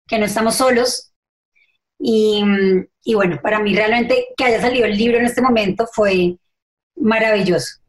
que 0.08 0.20
no 0.20 0.26
estamos 0.26 0.54
solos. 0.54 1.14
Y, 1.98 2.44
y 3.04 3.16
bueno, 3.16 3.40
para 3.42 3.60
mí 3.60 3.76
realmente 3.76 4.28
que 4.38 4.44
haya 4.44 4.62
salido 4.62 4.86
el 4.86 4.96
libro 4.96 5.18
en 5.18 5.26
este 5.26 5.42
momento 5.42 5.88
fue 5.92 6.38
maravilloso. 6.96 7.81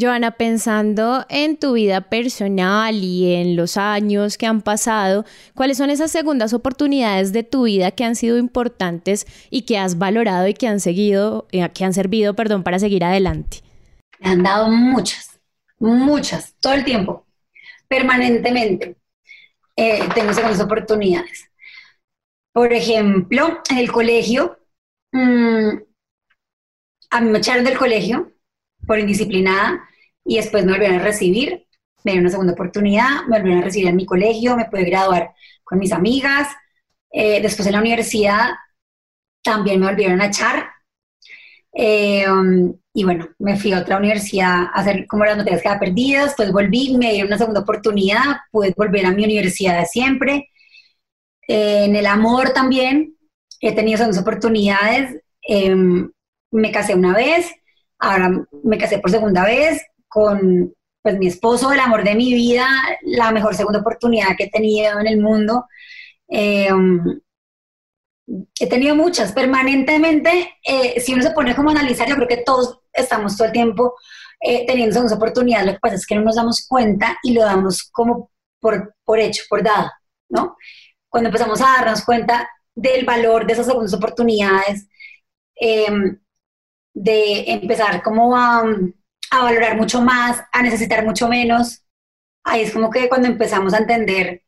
Joana, 0.00 0.30
pensando 0.32 1.26
en 1.28 1.58
tu 1.58 1.74
vida 1.74 2.00
personal 2.00 2.94
y 2.94 3.34
en 3.34 3.54
los 3.54 3.76
años 3.76 4.38
que 4.38 4.46
han 4.46 4.62
pasado, 4.62 5.26
¿cuáles 5.54 5.76
son 5.76 5.90
esas 5.90 6.10
segundas 6.10 6.54
oportunidades 6.54 7.32
de 7.32 7.42
tu 7.42 7.64
vida 7.64 7.90
que 7.90 8.04
han 8.04 8.16
sido 8.16 8.38
importantes 8.38 9.26
y 9.50 9.62
que 9.62 9.78
has 9.78 9.98
valorado 9.98 10.48
y 10.48 10.54
que 10.54 10.68
han 10.68 10.80
seguido, 10.80 11.46
eh, 11.52 11.68
que 11.74 11.84
han 11.84 11.92
servido, 11.92 12.34
perdón, 12.34 12.62
para 12.62 12.78
seguir 12.78 13.04
adelante? 13.04 13.58
Me 14.20 14.30
han 14.30 14.42
dado 14.42 14.70
muchas, 14.70 15.38
muchas, 15.78 16.54
todo 16.60 16.72
el 16.72 16.84
tiempo, 16.84 17.26
permanentemente. 17.86 18.96
Eh, 19.76 20.08
tengo 20.14 20.32
segundas 20.32 20.60
oportunidades. 20.60 21.50
Por 22.52 22.72
ejemplo, 22.72 23.60
en 23.70 23.78
el 23.78 23.92
colegio, 23.92 24.58
mm, 25.12 25.68
a 27.10 27.20
mí 27.20 27.30
me 27.30 27.38
echaron 27.38 27.64
del 27.64 27.76
colegio 27.76 28.32
por 28.86 28.98
indisciplinada 28.98 29.86
y 30.30 30.36
después 30.36 30.64
me 30.64 30.70
volvieron 30.70 31.00
a 31.00 31.02
recibir, 31.02 31.66
me 32.04 32.12
dieron 32.12 32.26
una 32.26 32.30
segunda 32.30 32.52
oportunidad, 32.52 33.24
me 33.26 33.38
volvieron 33.38 33.62
a 33.62 33.64
recibir 33.64 33.88
en 33.88 33.96
mi 33.96 34.06
colegio, 34.06 34.56
me 34.56 34.66
pude 34.66 34.84
graduar 34.84 35.32
con 35.64 35.80
mis 35.80 35.90
amigas. 35.90 36.46
Eh, 37.10 37.42
después 37.42 37.66
en 37.66 37.72
la 37.72 37.80
universidad 37.80 38.50
también 39.42 39.80
me 39.80 39.86
volvieron 39.86 40.20
a 40.20 40.26
echar. 40.26 40.70
Eh, 41.72 42.30
um, 42.30 42.72
y 42.94 43.02
bueno, 43.02 43.30
me 43.40 43.56
fui 43.56 43.72
a 43.72 43.80
otra 43.80 43.96
universidad 43.96 44.66
a 44.66 44.66
hacer 44.66 45.08
como 45.08 45.24
las 45.24 45.36
materias 45.36 45.62
que 45.62 45.68
había 45.68 45.80
perdidas, 45.80 46.34
pues 46.36 46.52
volví, 46.52 46.96
me 46.96 47.10
dieron 47.10 47.26
una 47.26 47.38
segunda 47.38 47.62
oportunidad, 47.62 48.36
pude 48.52 48.72
volver 48.76 49.06
a 49.06 49.10
mi 49.10 49.24
universidad 49.24 49.80
de 49.80 49.86
siempre. 49.86 50.50
Eh, 51.48 51.86
en 51.86 51.96
el 51.96 52.06
amor 52.06 52.50
también 52.50 53.16
he 53.60 53.74
tenido 53.74 53.96
esas 53.96 54.16
oportunidades. 54.16 55.20
Em, 55.42 56.08
me 56.52 56.70
casé 56.70 56.94
una 56.94 57.14
vez, 57.16 57.52
ahora 57.98 58.30
me 58.62 58.78
casé 58.78 59.00
por 59.00 59.10
segunda 59.10 59.44
vez 59.44 59.89
con 60.10 60.74
pues 61.02 61.16
mi 61.18 61.28
esposo, 61.28 61.72
el 61.72 61.80
amor 61.80 62.04
de 62.04 62.14
mi 62.14 62.34
vida, 62.34 62.68
la 63.02 63.32
mejor 63.32 63.54
segunda 63.54 63.80
oportunidad 63.80 64.36
que 64.36 64.44
he 64.44 64.50
tenido 64.50 65.00
en 65.00 65.06
el 65.06 65.18
mundo. 65.18 65.66
Em, 66.28 67.20
he 68.58 68.68
tenido 68.68 68.94
muchas, 68.94 69.32
permanentemente, 69.32 70.58
eh, 70.62 71.00
si 71.00 71.14
uno 71.14 71.22
se 71.22 71.30
pone 71.30 71.54
como 71.54 71.70
a 71.70 71.72
analizar, 71.72 72.08
yo 72.08 72.16
creo 72.16 72.28
que 72.28 72.42
todos 72.44 72.80
estamos 72.92 73.36
todo 73.36 73.46
el 73.46 73.52
tiempo 73.52 73.94
eh, 74.40 74.66
teniendo 74.66 74.92
segundas 74.92 75.16
oportunidades, 75.16 75.66
lo 75.66 75.72
que 75.74 75.80
pasa 75.80 75.94
es 75.96 76.06
que 76.06 76.14
no 76.14 76.22
nos 76.22 76.36
damos 76.36 76.66
cuenta 76.68 77.18
y 77.22 77.32
lo 77.32 77.42
damos 77.42 77.88
como 77.92 78.30
por, 78.60 78.94
por 79.04 79.18
hecho, 79.18 79.42
por 79.48 79.62
dado, 79.62 79.90
¿no? 80.28 80.56
Cuando 81.08 81.28
empezamos 81.28 81.60
a 81.60 81.76
darnos 81.78 82.04
cuenta 82.04 82.48
del 82.74 83.04
valor 83.04 83.46
de 83.46 83.54
esas 83.54 83.66
segundas 83.66 83.94
oportunidades, 83.94 84.86
em, 85.56 86.18
de 86.94 87.52
empezar 87.52 88.02
como 88.02 88.36
a, 88.36 88.62
a 89.30 89.42
valorar 89.42 89.76
mucho 89.76 90.02
más, 90.02 90.42
a 90.52 90.62
necesitar 90.62 91.04
mucho 91.04 91.28
menos, 91.28 91.82
ahí 92.44 92.62
es 92.62 92.72
como 92.72 92.90
que 92.90 93.08
cuando 93.08 93.28
empezamos 93.28 93.74
a 93.74 93.78
entender 93.78 94.42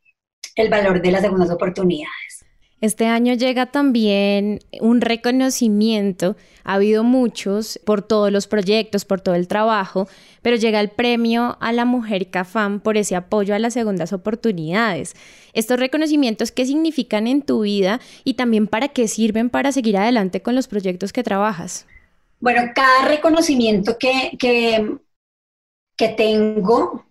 el 0.57 0.69
valor 0.69 1.01
de 1.01 1.13
las 1.13 1.23
segundas 1.23 1.51
oportunidades. 1.51 2.45
Este 2.83 3.07
año 3.07 3.35
llega 3.35 3.67
también 3.67 4.59
un 4.81 5.01
reconocimiento, 5.01 6.37
ha 6.65 6.75
habido 6.75 7.05
muchos 7.05 7.79
por 7.85 8.03
todos 8.03 8.33
los 8.33 8.49
proyectos, 8.49 9.05
por 9.05 9.21
todo 9.21 9.37
el 9.37 9.47
trabajo, 9.47 10.09
pero 10.43 10.57
llega 10.57 10.81
el 10.81 10.89
premio 10.89 11.57
a 11.61 11.71
la 11.71 11.85
mujer 11.85 12.29
CAFAM 12.31 12.81
por 12.81 12.97
ese 12.97 13.15
apoyo 13.15 13.55
a 13.55 13.61
las 13.61 13.75
segundas 13.75 14.13
oportunidades. 14.13 15.15
Estos 15.53 15.79
reconocimientos, 15.79 16.51
¿qué 16.51 16.67
significan 16.67 17.29
en 17.29 17.43
tu 17.43 17.61
vida 17.61 18.01
y 18.25 18.35
también 18.35 18.67
para 18.67 18.89
qué 18.89 19.07
sirven 19.07 19.49
para 19.49 19.71
seguir 19.71 19.97
adelante 19.97 20.43
con 20.43 20.57
los 20.57 20.67
proyectos 20.67 21.13
que 21.13 21.23
trabajas? 21.23 21.87
Bueno, 22.43 22.73
cada 22.75 23.07
reconocimiento 23.07 23.97
que, 23.97 24.33
que, 24.37 26.09
tengo 26.17 27.07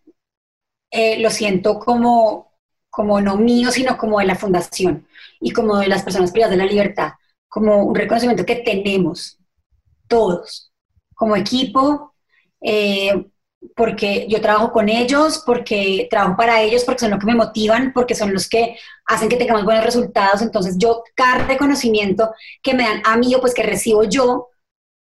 eh, 0.92 1.20
lo 1.20 1.30
siento 1.30 1.80
como, 1.80 2.52
como 2.90 3.22
no 3.22 3.38
mío, 3.38 3.72
sino 3.72 3.98
como 3.98 4.20
de 4.20 4.26
la 4.26 4.36
fundación 4.36 5.08
y 5.40 5.52
como 5.54 5.78
de 5.78 5.88
las 5.88 6.04
personas 6.04 6.34
privadas 6.34 6.52
de 6.52 6.58
la 6.58 6.70
libertad, 6.70 7.14
como 7.48 7.82
un 7.86 7.96
reconocimiento 7.96 8.46
que 8.46 8.58
tenemos 8.58 9.38
todos, 10.10 10.74
como 11.16 11.38
equipo, 11.38 12.14
eh, 12.60 13.26
porque 13.74 14.28
yo 14.28 14.42
trabajo 14.42 14.74
con 14.74 14.90
ellos, 14.90 15.44
porque 15.46 16.10
trabajo 16.12 16.36
para 16.36 16.62
ellos, 16.62 16.84
porque 16.84 17.00
son 17.00 17.12
los 17.12 17.20
que 17.22 17.28
me 17.28 17.36
motivan, 17.36 17.94
porque 17.94 18.16
son 18.16 18.34
los 18.34 18.50
que 18.50 18.78
hacen 19.06 19.30
que 19.30 19.38
tengamos 19.38 19.64
buenos 19.64 19.86
resultados. 19.86 20.42
Entonces 20.42 20.76
yo, 20.78 21.04
cada 21.16 21.48
reconocimiento 21.48 22.32
que 22.62 22.74
me 22.74 22.84
dan 22.84 23.02
a 23.06 23.16
mí 23.16 23.34
o 23.34 23.40
pues 23.40 23.54
que 23.54 23.64
recibo 23.64 24.04
yo, 24.04 24.50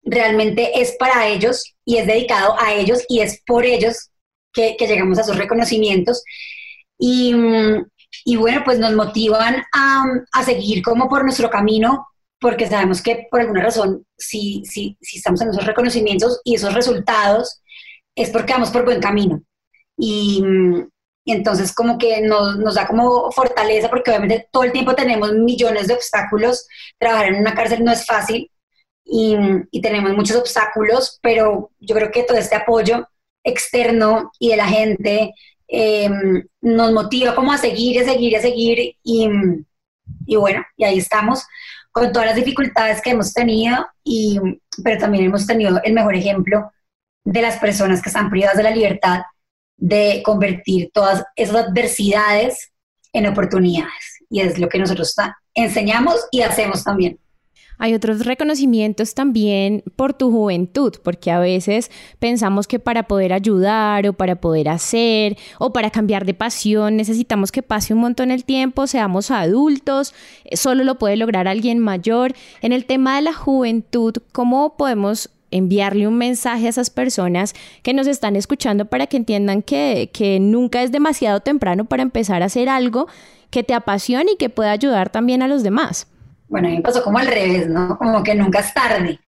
realmente 0.04 0.82
es 0.82 0.96
para 0.98 1.28
ellos 1.28 1.76
y 1.86 1.98
es 1.98 2.08
dedicado 2.08 2.56
a 2.60 2.74
ellos 2.74 3.04
y 3.08 3.20
es 3.20 3.42
por 3.46 3.66
ellos 3.66 4.10
que, 4.54 4.76
llegamos 4.80 5.18
a 5.18 5.22
esos 5.22 5.38
reconocimientos. 5.38 6.24
Y, 6.98 7.34
y, 8.26 8.36
bueno, 8.36 8.62
pues 8.64 8.80
nos 8.80 8.94
motivan 8.94 9.64
a, 9.74 10.04
a 10.34 10.44
seguir 10.44 10.84
como 10.84 11.10
por 11.10 11.24
nuestro 11.24 11.50
camino, 11.50 12.08
porque 12.40 12.68
sabemos 12.68 13.02
que 13.02 13.28
por 13.30 13.42
alguna 13.42 13.64
razón, 13.64 14.06
si, 14.18 14.64
si, 14.66 14.98
si 15.02 15.18
estamos 15.18 15.42
en 15.42 15.50
esos 15.50 15.66
reconocimientos 15.66 16.42
y 16.44 16.56
esos 16.56 16.74
resultados, 16.74 17.62
es 18.16 18.30
porque 18.30 18.54
vamos 18.54 18.72
por 18.72 18.86
buen 18.86 19.00
camino. 19.00 19.42
Y, 19.98 20.44
entonces 21.24 21.74
como 21.74 21.98
que 22.00 22.20
nos, 22.22 22.58
nos, 22.58 22.76
da 22.76 22.88
como 22.88 23.32
fortaleza, 23.32 23.90
porque 23.90 24.10
obviamente 24.10 24.50
todo 24.52 24.64
el 24.64 24.72
tiempo 24.72 24.96
tenemos 24.96 25.32
millones 25.34 25.88
de 25.88 25.94
obstáculos. 25.94 26.68
Trabajar 26.98 27.28
en 27.28 27.42
una 27.42 27.54
cárcel 27.54 27.84
no 27.84 27.92
es 27.92 28.06
fácil 28.06 28.51
y, 29.12 29.36
y 29.72 29.82
tenemos 29.82 30.16
muchos 30.16 30.38
obstáculos, 30.38 31.20
pero 31.22 31.70
yo 31.80 31.96
creo 31.96 32.12
que 32.12 32.24
todo 32.24 32.38
este 32.38 32.56
apoyo 32.56 33.06
externo 33.44 34.32
y 34.40 34.52
de 34.52 34.56
la 34.56 34.68
gente 34.68 35.34
em, 35.68 36.48
nos 36.62 36.94
motiva 36.94 37.36
como 37.36 37.52
a 37.52 37.58
seguir, 37.58 38.02
a 38.02 38.06
seguir, 38.06 38.38
a 38.38 38.42
seguir 38.42 38.96
y, 39.04 39.30
y 40.26 40.36
bueno, 40.38 40.64
y 40.78 40.86
ahí 40.86 40.98
estamos 40.98 41.44
con 41.92 42.14
todas 42.14 42.28
las 42.28 42.38
dificultades 42.38 43.02
que 43.02 43.10
hemos 43.10 43.34
tenido, 43.34 43.86
y, 44.02 44.40
pero 44.82 44.98
también 44.98 45.26
hemos 45.26 45.46
tenido 45.46 45.82
el 45.84 45.94
mejor 45.94 46.16
ejemplo 46.16 46.72
de 47.26 47.42
las 47.42 47.58
personas 47.58 48.02
que 48.02 48.08
están 48.08 48.30
privadas 48.30 48.56
de 48.56 48.64
la 48.64 48.72
libertad 48.72 49.24
de 49.76 50.22
convertir 50.24 50.90
todas 50.94 51.26
esas 51.36 51.68
adversidades 51.68 52.72
en 53.12 53.28
oportunidades. 53.28 54.20
Y 54.30 54.40
es 54.40 54.58
lo 54.58 54.70
que 54.70 54.80
nosotros 54.80 55.14
enseñamos 55.54 56.28
y 56.32 56.44
hacemos 56.44 56.86
también. 56.86 57.20
Hay 57.84 57.96
otros 57.96 58.28
reconocimientos 58.28 59.16
también 59.16 59.84
por 59.96 60.14
tu 60.14 60.30
juventud, 60.30 60.94
porque 61.02 61.32
a 61.32 61.40
veces 61.40 61.90
pensamos 62.20 62.68
que 62.68 62.78
para 62.78 63.08
poder 63.08 63.34
ayudar 63.34 64.08
o 64.08 64.14
para 64.14 64.36
poder 64.36 64.70
hacer 64.70 65.36
o 65.58 65.74
para 65.74 65.90
cambiar 65.90 66.28
de 66.28 66.36
pasión 66.36 66.96
necesitamos 66.96 67.52
que 67.52 67.64
pase 67.64 67.96
un 67.96 68.02
montón 68.02 68.30
el 68.30 68.46
tiempo, 68.46 68.86
seamos 68.86 69.32
adultos, 69.32 70.14
eh, 70.46 70.58
solo 70.58 70.84
lo 70.84 71.00
puede 71.00 71.16
lograr 71.16 71.48
alguien 71.48 71.80
mayor. 71.80 72.36
En 72.62 72.72
el 72.72 72.86
tema 72.86 73.16
de 73.16 73.24
la 73.24 73.34
juventud, 73.34 74.14
¿cómo 74.32 74.78
podemos 74.78 75.32
enviarle 75.50 76.08
un 76.08 76.20
mensaje 76.20 76.68
a 76.68 76.70
esas 76.70 76.92
personas 76.92 77.56
que 77.82 77.96
nos 77.96 78.06
están 78.06 78.36
escuchando 78.36 78.86
para 78.86 79.08
que 79.08 79.18
entiendan 79.18 79.64
que, 79.64 80.12
que 80.14 80.40
nunca 80.40 80.84
es 80.84 80.92
demasiado 80.92 81.40
temprano 81.40 81.86
para 81.86 82.04
empezar 82.04 82.44
a 82.44 82.46
hacer 82.46 82.70
algo 82.70 83.08
que 83.50 83.64
te 83.64 83.74
apasione 83.74 84.34
y 84.34 84.38
que 84.38 84.52
pueda 84.52 84.70
ayudar 84.72 85.10
también 85.10 85.42
a 85.42 85.48
los 85.48 85.64
demás? 85.64 86.11
Bueno, 86.52 86.68
a 86.68 86.72
mí 86.72 86.78
me 86.78 86.84
pasó 86.84 87.02
como 87.02 87.18
al 87.18 87.28
revés, 87.28 87.68
¿no? 87.68 87.98
Como 87.98 88.22
que 88.22 88.36
nunca 88.36 88.60
es 88.60 88.74
tarde. 88.74 89.20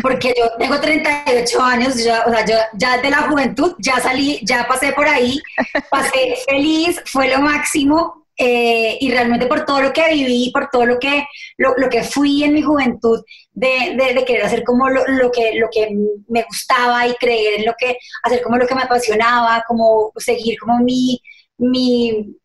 Porque 0.00 0.32
yo 0.36 0.50
tengo 0.58 0.80
38 0.80 1.60
años, 1.62 1.96
ya, 2.02 2.24
o 2.24 2.30
sea, 2.30 2.44
yo 2.44 2.54
ya 2.74 2.98
de 2.98 3.10
la 3.10 3.22
juventud, 3.22 3.74
ya 3.78 3.98
salí, 4.00 4.40
ya 4.44 4.66
pasé 4.66 4.92
por 4.92 5.08
ahí, 5.08 5.40
pasé 5.90 6.36
feliz, 6.48 7.02
fue 7.04 7.28
lo 7.28 7.40
máximo. 7.40 8.26
Eh, 8.40 8.96
y 9.00 9.10
realmente 9.10 9.46
por 9.48 9.64
todo 9.64 9.80
lo 9.82 9.92
que 9.92 10.12
viví, 10.12 10.52
por 10.52 10.68
todo 10.70 10.86
lo 10.86 11.00
que, 11.00 11.26
lo, 11.56 11.74
lo 11.76 11.88
que 11.88 12.04
fui 12.04 12.44
en 12.44 12.54
mi 12.54 12.62
juventud, 12.62 13.20
de, 13.50 13.96
de, 13.96 14.14
de 14.14 14.24
querer 14.24 14.44
hacer 14.44 14.62
como 14.62 14.88
lo, 14.88 15.04
lo, 15.08 15.32
que, 15.32 15.54
lo 15.58 15.66
que 15.72 15.88
me 16.28 16.44
gustaba 16.44 17.08
y 17.08 17.14
creer 17.14 17.58
en 17.58 17.66
lo 17.66 17.74
que, 17.76 17.98
hacer 18.22 18.40
como 18.40 18.56
lo 18.56 18.64
que 18.68 18.76
me 18.76 18.82
apasionaba, 18.82 19.64
como 19.66 20.12
seguir 20.18 20.56
como 20.60 20.78
mi, 20.78 21.20
mi, 21.56 22.36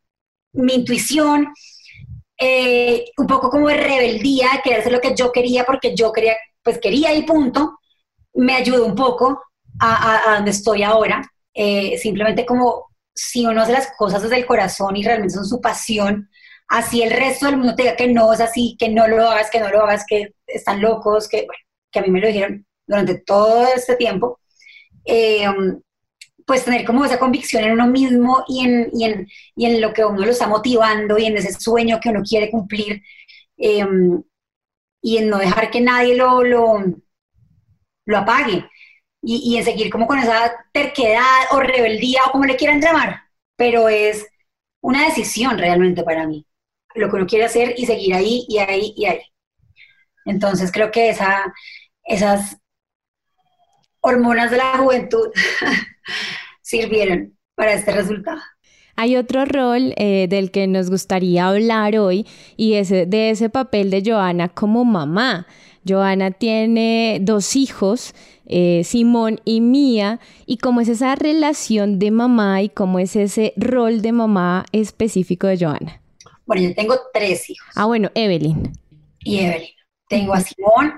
mi 0.54 0.74
intuición, 0.74 1.54
eh, 2.46 3.06
un 3.18 3.26
poco 3.26 3.50
como 3.50 3.70
de 3.70 3.78
rebeldía, 3.78 4.50
querer 4.62 4.82
hacer 4.82 4.92
lo 4.92 5.00
que 5.00 5.16
yo 5.16 5.32
quería 5.32 5.64
porque 5.64 5.96
yo 5.96 6.12
quería, 6.12 6.36
pues 6.62 6.78
quería 6.78 7.14
y 7.14 7.24
punto, 7.24 7.80
me 8.34 8.56
ayudó 8.56 8.86
un 8.86 8.96
poco 8.96 9.42
a, 9.80 10.34
donde 10.36 10.52
estoy 10.52 10.84
ahora. 10.84 11.22
Eh, 11.54 11.98
simplemente 11.98 12.46
como 12.46 12.88
si 13.14 13.46
uno 13.46 13.62
hace 13.62 13.72
las 13.72 13.94
cosas 13.98 14.24
desde 14.24 14.38
el 14.38 14.46
corazón 14.46 14.98
y 14.98 15.04
realmente 15.04 15.36
son 15.36 15.46
su 15.46 15.62
pasión, 15.62 16.30
así 16.68 17.02
el 17.02 17.12
resto 17.12 17.46
del 17.46 17.58
mundo 17.58 17.76
te 17.76 17.84
diga 17.84 17.96
que 17.96 18.08
no 18.08 18.34
es 18.34 18.42
así, 18.42 18.76
que 18.78 18.90
no 18.90 19.08
lo 19.08 19.30
hagas, 19.30 19.50
que 19.50 19.62
no 19.62 19.70
lo 19.70 19.82
hagas, 19.84 20.04
que 20.06 20.34
están 20.46 20.82
locos, 20.82 21.30
que, 21.30 21.48
que 21.92 22.00
a 22.00 22.02
mí 22.02 22.10
me 22.10 22.20
lo 22.20 22.28
dijeron 22.28 22.66
durante 22.86 23.20
todo 23.20 23.68
este 23.68 23.96
tiempo. 23.96 24.42
Eh, 25.06 25.46
pues 26.46 26.66
tener 26.66 26.86
como 26.86 27.06
esa 27.06 27.20
convicción 27.20 27.64
en 27.64 27.74
uno 27.74 27.88
mismo 27.88 28.44
y 28.48 28.66
en, 28.66 28.90
y 28.94 29.06
en, 29.06 29.28
y 29.56 29.66
en 29.66 29.82
lo 29.82 29.94
que 29.94 30.06
uno 30.06 30.26
lo 30.26 30.32
está 30.32 30.48
motivando 30.48 31.18
y 31.18 31.26
en 31.26 31.38
ese 31.38 31.54
sueño 31.54 32.00
que 32.02 32.10
uno 32.10 32.22
quiere 32.24 32.52
cumplir 32.52 33.02
em, 33.58 34.22
y 35.02 35.18
en 35.18 35.30
no 35.30 35.38
dejar 35.38 35.72
que 35.72 35.82
nadie 35.82 36.16
lo, 36.16 36.44
lo, 36.44 36.84
lo 38.06 38.18
apague 38.18 38.66
y, 39.22 39.54
y, 39.54 39.58
en 39.58 39.66
seguir 39.66 39.90
como 39.90 40.08
con 40.08 40.20
esa 40.20 40.54
terquedad 40.74 41.48
o 41.52 41.60
rebeldía 41.60 42.22
o 42.28 42.32
como 42.32 42.46
le 42.46 42.58
quieran 42.58 42.82
llamar, 42.82 43.22
pero 43.56 43.88
es 43.90 44.28
una 44.82 45.06
decisión 45.06 45.58
realmente 45.58 46.04
para 46.04 46.28
mí, 46.28 46.46
lo 46.96 47.10
que 47.10 47.16
uno 47.16 47.26
quiere 47.28 47.46
hacer 47.46 47.74
y 47.78 47.86
seguir 47.86 48.16
ahí 48.16 48.46
y 48.50 48.58
ahí 48.60 48.94
y 48.98 49.06
ahí. 49.06 49.22
Entonces 50.26 50.72
creo 50.72 50.92
que 50.92 51.10
esa, 51.10 51.54
esas 52.04 52.58
hormonas 54.02 54.52
de 54.52 54.58
la 54.58 54.78
juventud 54.78 55.30
sirvieron 56.62 57.38
para 57.56 57.74
este 57.74 57.92
resultado. 57.92 58.42
Hay 58.96 59.16
otro 59.18 59.46
rol 59.46 59.94
eh, 59.98 60.28
del 60.30 60.52
que 60.52 60.68
nos 60.68 60.90
gustaría 60.90 61.48
hablar 61.48 61.98
hoy 61.98 62.28
y 62.58 62.74
es 62.74 62.90
de 62.90 63.30
ese 63.32 63.50
papel 63.50 63.90
de 63.90 64.04
Joana 64.06 64.50
como 64.50 64.86
mamá. 64.86 65.48
Joana 65.88 66.32
tiene 66.32 67.20
dos 67.22 67.56
hijos, 67.56 68.14
eh, 68.46 68.84
Simón 68.86 69.42
y 69.46 69.62
Mía, 69.62 70.20
y 70.46 70.58
cómo 70.58 70.80
es 70.80 70.90
esa 70.90 71.16
relación 71.16 72.00
de 72.00 72.12
mamá 72.12 72.62
y 72.62 72.70
cómo 72.70 73.00
es 73.00 73.16
ese 73.16 73.54
rol 73.58 74.02
de 74.02 74.12
mamá 74.12 74.66
específico 74.72 75.48
de 75.48 75.58
Joana. 75.58 76.02
Bueno, 76.46 76.64
yo 76.64 76.76
tengo 76.76 76.96
tres 77.14 77.50
hijos. 77.50 77.68
Ah, 77.76 77.86
bueno, 77.86 78.12
Evelyn. 78.16 78.72
Y 79.20 79.40
Evelyn. 79.40 79.70
Tengo 80.08 80.34
a 80.34 80.42
Simón, 80.42 80.94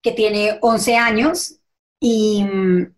que 0.00 0.12
tiene 0.12 0.58
11 0.62 0.96
años, 0.96 1.56
y 2.00 2.44
mm, 2.44 2.93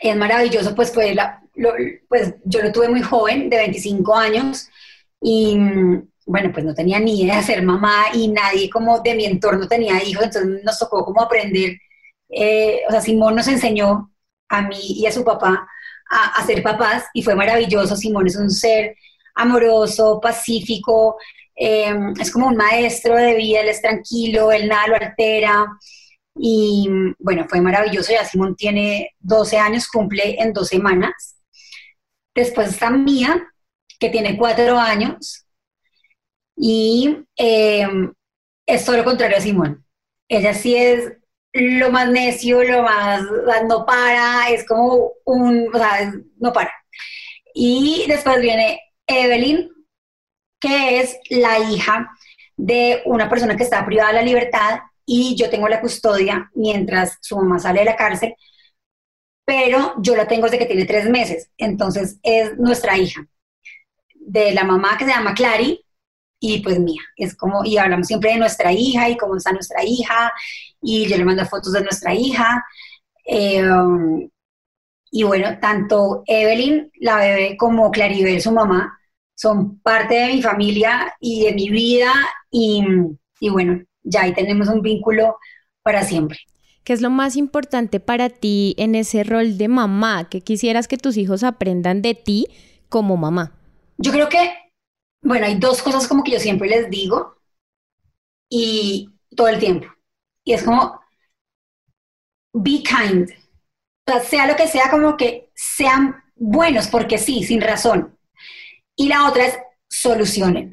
es 0.00 0.16
maravilloso, 0.16 0.74
pues 0.74 0.92
fue 0.92 1.14
la, 1.14 1.42
pues 2.08 2.34
yo 2.44 2.62
lo 2.62 2.72
tuve 2.72 2.88
muy 2.88 3.02
joven, 3.02 3.50
de 3.50 3.56
25 3.58 4.14
años, 4.14 4.68
y 5.20 5.58
bueno, 6.26 6.50
pues 6.52 6.64
no 6.64 6.74
tenía 6.74 6.98
ni 6.98 7.22
idea 7.22 7.36
de 7.36 7.42
ser 7.42 7.62
mamá 7.62 8.06
y 8.14 8.28
nadie 8.28 8.70
como 8.70 9.00
de 9.00 9.14
mi 9.14 9.24
entorno 9.24 9.66
tenía 9.68 10.02
hijos, 10.02 10.24
entonces 10.24 10.64
nos 10.64 10.78
tocó 10.78 11.04
como 11.04 11.22
aprender, 11.22 11.76
eh, 12.28 12.80
o 12.88 12.90
sea, 12.90 13.00
Simón 13.00 13.34
nos 13.34 13.48
enseñó 13.48 14.12
a 14.48 14.62
mí 14.62 14.78
y 14.80 15.06
a 15.06 15.12
su 15.12 15.24
papá 15.24 15.66
a, 16.10 16.40
a, 16.40 16.46
ser 16.46 16.62
papás 16.62 17.04
y 17.14 17.22
fue 17.22 17.34
maravilloso, 17.34 17.96
Simón 17.96 18.26
es 18.26 18.36
un 18.36 18.50
ser 18.50 18.96
amoroso, 19.34 20.20
pacífico, 20.20 21.16
eh, 21.62 21.94
es 22.18 22.30
como 22.30 22.46
un 22.46 22.56
maestro 22.56 23.16
de 23.16 23.34
vida, 23.34 23.60
él 23.60 23.68
es 23.68 23.82
tranquilo, 23.82 24.50
él 24.50 24.66
nada 24.66 24.86
lo 24.88 24.96
altera, 24.96 25.66
y 26.34 26.88
bueno, 27.18 27.46
fue 27.48 27.60
maravilloso. 27.60 28.12
Ya 28.12 28.24
Simón 28.24 28.56
tiene 28.56 29.14
12 29.20 29.58
años, 29.58 29.88
cumple 29.88 30.40
en 30.40 30.52
dos 30.52 30.68
semanas. 30.68 31.36
Después 32.34 32.70
está 32.70 32.90
Mía, 32.90 33.48
que 33.98 34.10
tiene 34.10 34.36
cuatro 34.36 34.78
años. 34.78 35.46
Y 36.56 37.24
em, 37.36 38.12
es 38.66 38.84
todo 38.84 38.96
lo 38.98 39.04
contrario 39.04 39.36
a 39.36 39.40
Simón. 39.40 39.84
Ella 40.28 40.54
sí 40.54 40.76
es 40.76 41.12
lo 41.52 41.90
más 41.90 42.08
necio, 42.08 42.62
lo 42.62 42.82
más, 42.82 43.22
no 43.68 43.84
para, 43.84 44.50
es 44.50 44.66
como 44.66 45.12
un, 45.24 45.68
o 45.74 45.78
sea, 45.78 46.12
no 46.38 46.52
para. 46.52 46.72
Y 47.54 48.04
después 48.08 48.40
viene 48.40 48.80
Evelyn, 49.06 49.68
que 50.60 51.00
es 51.00 51.18
la 51.30 51.58
hija 51.58 52.10
de 52.56 53.02
una 53.06 53.28
persona 53.28 53.56
que 53.56 53.64
está 53.64 53.84
privada 53.84 54.10
de 54.10 54.14
la 54.16 54.22
libertad 54.22 54.80
y 55.12 55.34
yo 55.34 55.50
tengo 55.50 55.68
la 55.68 55.80
custodia 55.80 56.48
mientras 56.54 57.18
su 57.20 57.36
mamá 57.36 57.58
sale 57.58 57.80
de 57.80 57.86
la 57.86 57.96
cárcel, 57.96 58.36
pero 59.44 59.94
yo 60.00 60.14
la 60.14 60.28
tengo 60.28 60.44
desde 60.44 60.58
que 60.58 60.66
tiene 60.66 60.84
tres 60.84 61.10
meses, 61.10 61.50
entonces 61.58 62.20
es 62.22 62.56
nuestra 62.58 62.96
hija, 62.96 63.26
de 64.14 64.52
la 64.52 64.62
mamá 64.62 64.96
que 64.96 65.04
se 65.06 65.10
llama 65.10 65.34
Clary 65.34 65.84
y 66.38 66.60
pues 66.62 66.78
mía, 66.78 67.02
es 67.16 67.36
como, 67.36 67.64
y 67.64 67.76
hablamos 67.76 68.06
siempre 68.06 68.30
de 68.30 68.38
nuestra 68.38 68.72
hija 68.72 69.08
y 69.08 69.16
cómo 69.16 69.36
está 69.36 69.50
nuestra 69.52 69.84
hija, 69.84 70.32
y 70.80 71.08
yo 71.08 71.16
le 71.16 71.24
mando 71.24 71.44
fotos 71.44 71.72
de 71.72 71.82
nuestra 71.82 72.14
hija. 72.14 72.64
Eh, 73.26 73.62
y 75.10 75.24
bueno, 75.24 75.58
tanto 75.60 76.22
Evelyn, 76.26 76.90
la 77.00 77.16
bebé, 77.16 77.56
como 77.56 77.90
Claribel, 77.90 78.40
su 78.40 78.52
mamá, 78.52 78.98
son 79.34 79.80
parte 79.80 80.14
de 80.14 80.34
mi 80.34 80.42
familia 80.42 81.14
y 81.20 81.44
de 81.44 81.52
mi 81.52 81.68
vida, 81.68 82.12
y, 82.50 82.84
y 83.40 83.50
bueno, 83.50 83.82
ya 84.02 84.22
ahí 84.22 84.34
tenemos 84.34 84.68
un 84.68 84.82
vínculo 84.82 85.36
para 85.82 86.04
siempre. 86.04 86.38
¿Qué 86.84 86.92
es 86.92 87.02
lo 87.02 87.10
más 87.10 87.36
importante 87.36 88.00
para 88.00 88.30
ti 88.30 88.74
en 88.78 88.94
ese 88.94 89.22
rol 89.22 89.58
de 89.58 89.68
mamá? 89.68 90.28
que 90.28 90.40
quisieras 90.40 90.88
que 90.88 90.96
tus 90.96 91.16
hijos 91.16 91.44
aprendan 91.44 92.02
de 92.02 92.14
ti 92.14 92.46
como 92.88 93.16
mamá? 93.16 93.52
Yo 93.98 94.12
creo 94.12 94.28
que, 94.28 94.54
bueno, 95.22 95.46
hay 95.46 95.56
dos 95.56 95.82
cosas 95.82 96.08
como 96.08 96.24
que 96.24 96.32
yo 96.32 96.40
siempre 96.40 96.68
les 96.68 96.88
digo 96.88 97.36
y 98.48 99.10
todo 99.36 99.48
el 99.48 99.58
tiempo. 99.58 99.86
Y 100.44 100.54
es 100.54 100.62
como, 100.62 101.00
be 102.52 102.82
kind. 102.82 103.30
O 104.06 104.12
sea, 104.12 104.20
sea 104.20 104.46
lo 104.46 104.56
que 104.56 104.66
sea, 104.66 104.90
como 104.90 105.16
que 105.16 105.50
sean 105.54 106.16
buenos, 106.34 106.88
porque 106.88 107.18
sí, 107.18 107.44
sin 107.44 107.60
razón. 107.60 108.18
Y 108.96 109.08
la 109.08 109.28
otra 109.28 109.46
es, 109.46 109.58
solucionen. 109.88 110.72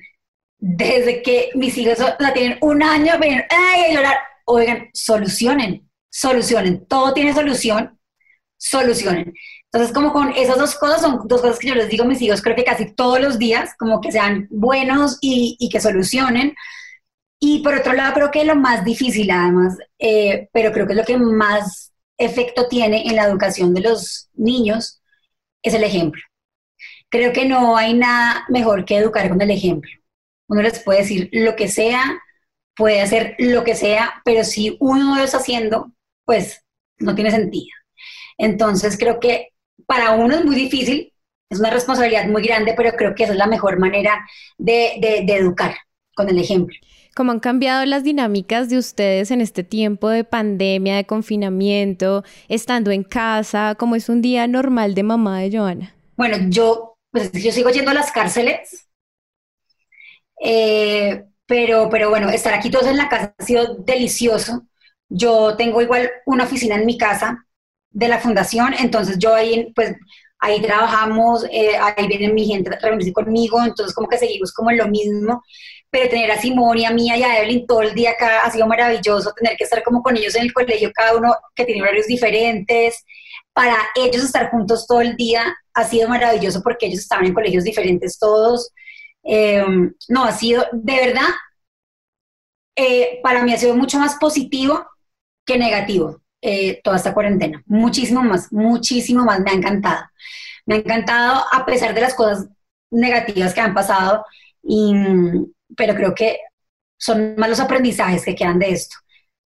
Desde 0.60 1.22
que 1.22 1.50
mis 1.56 1.78
hijos 1.78 2.00
la 2.20 2.34
tienen 2.34 2.58
un 2.62 2.82
año, 2.82 3.14
ven, 3.20 3.44
ay, 3.50 3.84
a 3.84 3.94
llorar. 3.94 4.18
Oigan, 4.46 4.90
solucionen, 4.94 5.90
solucionen. 6.10 6.86
Todo 6.88 7.14
tiene 7.14 7.34
solución, 7.34 8.00
solucionen. 8.58 9.34
Entonces, 9.72 9.94
como 9.94 10.14
con 10.14 10.32
esas 10.32 10.58
dos 10.58 10.76
cosas, 10.76 11.02
son 11.02 11.28
dos 11.28 11.42
cosas 11.42 11.60
que 11.60 11.68
yo 11.68 11.76
les 11.76 11.90
digo 11.90 12.06
a 12.06 12.08
mis 12.08 12.22
hijos, 12.22 12.42
creo 12.42 12.56
que 12.56 12.64
casi 12.64 12.94
todos 12.96 13.20
los 13.20 13.38
días, 13.38 13.72
como 13.78 14.02
que 14.02 14.12
sean 14.12 14.48
buenos 14.50 15.18
y, 15.22 15.58
y 15.60 15.70
que 15.70 15.82
solucionen. 15.82 16.56
Y 17.40 17.60
por 17.62 17.76
otro 17.76 17.94
lado, 17.94 18.14
creo 18.14 18.32
que 18.32 18.46
lo 18.46 18.56
más 18.56 18.84
difícil, 18.84 19.30
además, 19.30 19.78
eh, 20.00 20.50
pero 20.52 20.72
creo 20.72 20.88
que 20.88 20.94
es 20.94 20.98
lo 20.98 21.06
que 21.06 21.18
más 21.18 21.94
efecto 22.18 22.68
tiene 22.68 23.04
en 23.08 23.16
la 23.16 23.26
educación 23.26 23.74
de 23.74 23.82
los 23.82 24.30
niños, 24.34 25.02
es 25.62 25.74
el 25.74 25.84
ejemplo. 25.84 26.22
Creo 27.10 27.32
que 27.34 27.46
no 27.46 27.78
hay 27.78 27.94
nada 27.94 28.46
mejor 28.50 28.86
que 28.86 28.98
educar 28.98 29.30
con 29.30 29.42
el 29.42 29.52
ejemplo. 29.52 29.92
Uno 30.48 30.62
les 30.62 30.80
puede 30.80 31.00
decir 31.00 31.30
lo 31.32 31.56
que 31.56 31.68
sea, 31.68 32.02
puede 32.76 33.02
hacer 33.02 33.36
lo 33.40 33.64
que 33.64 33.76
sea, 33.76 34.22
pero 34.24 34.44
si 34.44 34.78
uno 34.80 35.04
no 35.06 35.16
lo 35.18 35.24
está 35.24 35.38
haciendo, 35.38 35.92
pues 36.26 36.64
no 37.00 37.16
tiene 37.16 37.32
sentido. 37.32 37.76
Entonces 38.38 38.98
creo 38.98 39.20
que 39.20 39.50
para 39.86 40.12
uno 40.12 40.36
es 40.36 40.46
muy 40.46 40.56
difícil, 40.56 41.14
es 41.50 41.60
una 41.60 41.70
responsabilidad 41.70 42.28
muy 42.28 42.44
grande, 42.44 42.74
pero 42.76 42.92
creo 42.96 43.16
que 43.16 43.24
esa 43.24 43.34
es 43.34 43.40
la 43.40 43.48
mejor 43.48 43.80
manera 43.80 44.26
de, 44.58 44.98
de 45.26 45.36
educar 45.36 45.76
con 46.16 46.30
el 46.30 46.40
ejemplo. 46.40 46.76
¿Cómo 47.18 47.32
han 47.32 47.40
cambiado 47.40 47.84
las 47.86 48.04
dinámicas 48.04 48.70
de 48.70 48.78
ustedes 48.78 49.32
en 49.32 49.42
este 49.42 49.64
tiempo 49.64 50.10
de 50.10 50.24
pandemia, 50.24 50.98
de 50.98 51.06
confinamiento, 51.06 52.24
estando 52.48 52.92
en 52.92 53.04
casa? 53.04 53.74
¿Cómo 53.76 53.96
es 53.96 54.08
un 54.08 54.22
día 54.22 54.46
normal 54.48 54.94
de 54.94 55.02
mamá 55.02 55.40
de 55.40 55.58
Joana? 55.58 55.96
Bueno, 56.16 56.38
yo, 56.50 56.96
pues, 57.12 57.32
yo 57.32 57.52
sigo 57.52 57.72
yendo 57.72 57.90
a 57.90 57.96
las 57.96 58.12
cárceles, 58.12 58.87
eh, 60.44 61.26
pero, 61.46 61.90
pero 61.90 62.10
bueno, 62.10 62.30
estar 62.30 62.54
aquí 62.54 62.70
todos 62.70 62.88
en 62.88 62.98
la 62.98 63.10
casa 63.10 63.34
ha 63.38 63.44
sido 63.44 63.76
delicioso. 63.76 64.68
Yo 65.10 65.56
tengo 65.56 65.82
igual 65.82 66.10
una 66.26 66.44
oficina 66.44 66.76
en 66.76 66.86
mi 66.86 66.98
casa 66.98 67.46
de 67.92 68.08
la 68.08 68.20
fundación, 68.20 68.74
entonces 68.78 69.18
yo 69.18 69.34
ahí, 69.34 69.72
pues, 69.74 69.96
ahí 70.40 70.62
trabajamos, 70.62 71.46
eh, 71.52 71.78
ahí 71.78 72.08
viene 72.08 72.34
mi 72.34 72.46
gente 72.46 72.70
a 72.76 72.80
reunirse 72.80 73.14
conmigo, 73.14 73.64
entonces 73.64 73.96
como 73.96 74.08
que 74.08 74.18
seguimos 74.18 74.54
como 74.54 74.72
en 74.72 74.78
lo 74.78 74.88
mismo 74.88 75.42
pero 75.90 76.10
tener 76.10 76.30
a 76.32 76.40
Simón 76.40 76.78
y 76.78 76.86
a 76.86 76.92
mí 76.92 77.08
y 77.08 77.24
a 77.24 77.40
Evelyn 77.40 77.66
todo 77.66 77.82
el 77.82 77.94
día 77.94 78.12
acá 78.12 78.42
ha 78.44 78.52
sido 78.52 78.68
maravilloso, 78.68 79.34
tener 79.34 79.56
que 79.58 79.64
estar 79.64 79.84
como 79.84 80.04
con 80.04 80.18
ellos 80.18 80.36
en 80.36 80.44
el 80.44 80.54
colegio, 80.54 80.92
cada 80.94 81.16
uno 81.16 81.34
que 81.56 81.66
tiene 81.66 81.82
horarios 81.82 82.08
diferentes, 82.08 83.06
para 83.54 83.76
ellos 83.96 84.24
estar 84.24 84.52
juntos 84.52 84.86
todo 84.86 85.02
el 85.02 85.16
día 85.16 85.56
ha 85.74 85.84
sido 85.86 86.10
maravilloso 86.10 86.62
porque 86.62 86.88
ellos 86.88 87.00
estaban 87.00 87.26
en 87.26 87.34
colegios 87.34 87.64
diferentes 87.64 88.20
todos. 88.20 88.72
Eh, 89.28 89.64
no, 90.10 90.24
ha 90.24 90.32
sido, 90.32 90.66
de 90.72 90.96
verdad, 90.96 91.28
eh, 92.76 93.20
para 93.24 93.44
mí 93.44 93.54
ha 93.54 93.58
sido 93.58 93.76
mucho 93.76 94.00
más 94.00 94.16
positivo 94.16 94.86
que 95.46 95.58
negativo 95.58 96.22
eh, 96.42 96.82
toda 96.84 96.98
esta 96.98 97.14
cuarentena. 97.14 97.62
Muchísimo 97.66 98.24
más, 98.24 98.52
muchísimo 98.52 99.26
más, 99.26 99.40
me 99.42 99.52
ha 99.52 99.54
encantado. 99.54 100.06
Me 100.66 100.76
ha 100.76 100.78
encantado 100.80 101.44
a 101.52 101.66
pesar 101.66 101.94
de 101.94 102.02
las 102.02 102.14
cosas 102.14 102.48
negativas 102.92 103.54
que 103.54 103.62
han 103.62 103.74
pasado 103.74 104.26
y, 104.64 104.94
pero 105.76 105.96
creo 105.96 106.14
que 106.16 106.40
son 106.98 107.36
más 107.38 107.50
los 107.50 107.60
aprendizajes 107.60 108.24
que 108.24 108.36
quedan 108.36 108.60
de 108.60 108.72
esto 108.72 108.96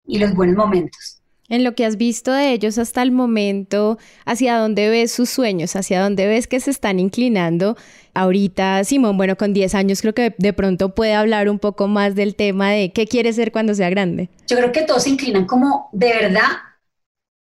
y 0.05 0.19
los 0.19 0.33
buenos 0.33 0.55
momentos. 0.55 1.10
En 1.51 1.65
lo 1.65 1.75
que 1.75 1.85
has 1.85 1.97
visto 1.97 2.31
de 2.31 2.53
ellos 2.53 2.77
hasta 2.77 3.01
el 3.01 3.11
momento, 3.11 3.97
¿hacia 4.25 4.55
dónde 4.55 4.89
ves 4.89 5.11
sus 5.11 5.29
sueños? 5.29 5.75
¿Hacia 5.75 6.01
dónde 6.01 6.25
ves 6.25 6.47
que 6.47 6.61
se 6.61 6.71
están 6.71 6.97
inclinando? 6.97 7.75
Ahorita, 8.13 8.81
Simón, 8.85 9.17
bueno, 9.17 9.35
con 9.35 9.51
10 9.51 9.75
años 9.75 9.99
creo 9.99 10.13
que 10.13 10.33
de 10.37 10.53
pronto 10.53 10.95
puede 10.95 11.13
hablar 11.13 11.49
un 11.49 11.59
poco 11.59 11.89
más 11.89 12.15
del 12.15 12.35
tema 12.35 12.71
de 12.71 12.93
qué 12.93 13.05
quiere 13.05 13.33
ser 13.33 13.51
cuando 13.51 13.75
sea 13.75 13.89
grande. 13.89 14.29
Yo 14.47 14.55
creo 14.55 14.71
que 14.71 14.83
todos 14.83 15.03
se 15.03 15.09
inclinan 15.09 15.45
como 15.45 15.89
de 15.91 16.13
verdad, 16.13 16.47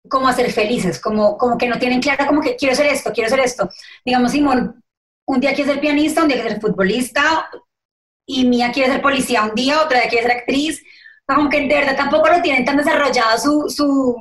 como 0.08 0.30
a 0.30 0.34
ser 0.34 0.54
felices, 0.54 1.00
como, 1.00 1.38
como 1.38 1.58
que 1.58 1.68
no 1.68 1.78
tienen 1.78 2.02
claro 2.02 2.28
como 2.28 2.40
que 2.40 2.56
quiero 2.56 2.76
ser 2.76 2.86
esto, 2.86 3.12
quiero 3.14 3.30
ser 3.30 3.42
esto. 3.42 3.70
Digamos, 4.06 4.32
Simón, 4.32 4.82
un 5.26 5.40
día 5.42 5.54
quiere 5.54 5.72
ser 5.72 5.82
pianista, 5.82 6.22
un 6.22 6.30
día 6.30 6.38
quiere 6.38 6.52
ser 6.52 6.62
futbolista, 6.62 7.50
y 8.26 8.46
Mía 8.46 8.72
quiere 8.72 8.90
ser 8.90 9.02
policía 9.02 9.44
un 9.44 9.54
día, 9.54 9.82
otra 9.82 10.00
día 10.00 10.10
quiere 10.10 10.28
ser 10.28 10.38
actriz, 10.38 10.82
aunque 11.28 11.62
de 11.62 11.76
verdad 11.76 11.98
tampoco 11.98 12.28
lo 12.30 12.42
tienen 12.42 12.66
tan 12.66 12.78
desarrollado 12.78 13.38
su, 13.38 13.70
su, 13.70 14.16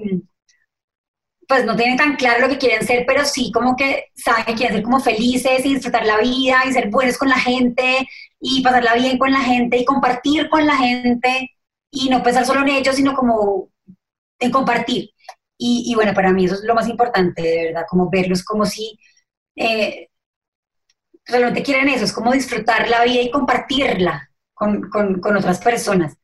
pues 1.49 1.64
no 1.64 1.77
tienen 1.77 1.97
tan 1.97 2.16
claro 2.16 2.40
lo 2.40 2.49
que 2.49 2.59
quieren 2.59 2.87
ser, 2.87 3.05
pero 3.07 3.25
sí 3.25 3.53
como 3.53 3.77
que 3.77 4.07
saben 4.14 4.45
que 4.45 4.55
quieren 4.55 4.77
ser 4.77 4.85
como 4.85 5.01
felices 5.01 5.64
y 5.64 5.75
disfrutar 5.75 6.05
la 6.05 6.19
vida 6.19 6.62
y 6.66 6.73
ser 6.73 6.90
buenos 6.90 7.16
con 7.19 7.29
la 7.29 7.38
gente 7.38 8.09
y 8.40 8.62
pasarla 8.62 8.95
bien 8.95 9.19
con 9.19 9.31
la 9.33 9.40
gente 9.40 9.77
y 9.79 9.85
compartir 9.85 10.49
con 10.49 10.66
la 10.66 10.77
gente 10.77 11.51
y 11.90 12.09
no 12.11 12.23
pensar 12.23 12.45
solo 12.45 12.62
en 12.62 12.69
ellos, 12.69 12.97
sino 12.97 13.14
como 13.14 13.71
en 14.38 14.51
compartir. 14.51 15.11
Y, 15.59 15.95
bueno, 15.95 16.12
para 16.12 16.33
mí 16.33 16.45
eso 16.45 16.55
es 16.55 16.64
lo 16.64 16.75
más 16.75 16.87
importante, 16.87 17.40
de 17.40 17.64
verdad, 17.66 17.87
como 17.88 18.11
verlos 18.11 18.45
como 18.45 18.66
si 18.66 18.99
eh, 19.57 20.11
realmente 21.25 21.62
quieren 21.62 21.88
eso, 21.88 22.05
es 22.05 22.12
como 22.12 22.33
disfrutar 22.33 22.88
la 22.90 23.05
vida 23.05 23.23
y 23.23 23.31
compartirla 23.31 24.31
con, 24.53 24.90
otras 25.37 25.61
personas. 25.61 26.16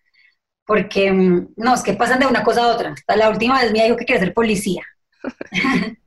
Porque, 0.72 1.12
mm, 1.12 1.48
no, 1.58 1.74
es 1.74 1.82
que 1.82 1.92
pasan 1.92 2.18
de 2.18 2.26
una 2.26 2.42
cosa 2.42 2.62
a 2.62 2.68
otra. 2.68 2.94
la 3.14 3.28
última 3.28 3.60
vez 3.60 3.72
me 3.72 3.84
dijo 3.84 3.94
que 3.94 4.06
quiere 4.06 4.22
ser 4.22 4.32
policía. 4.32 4.82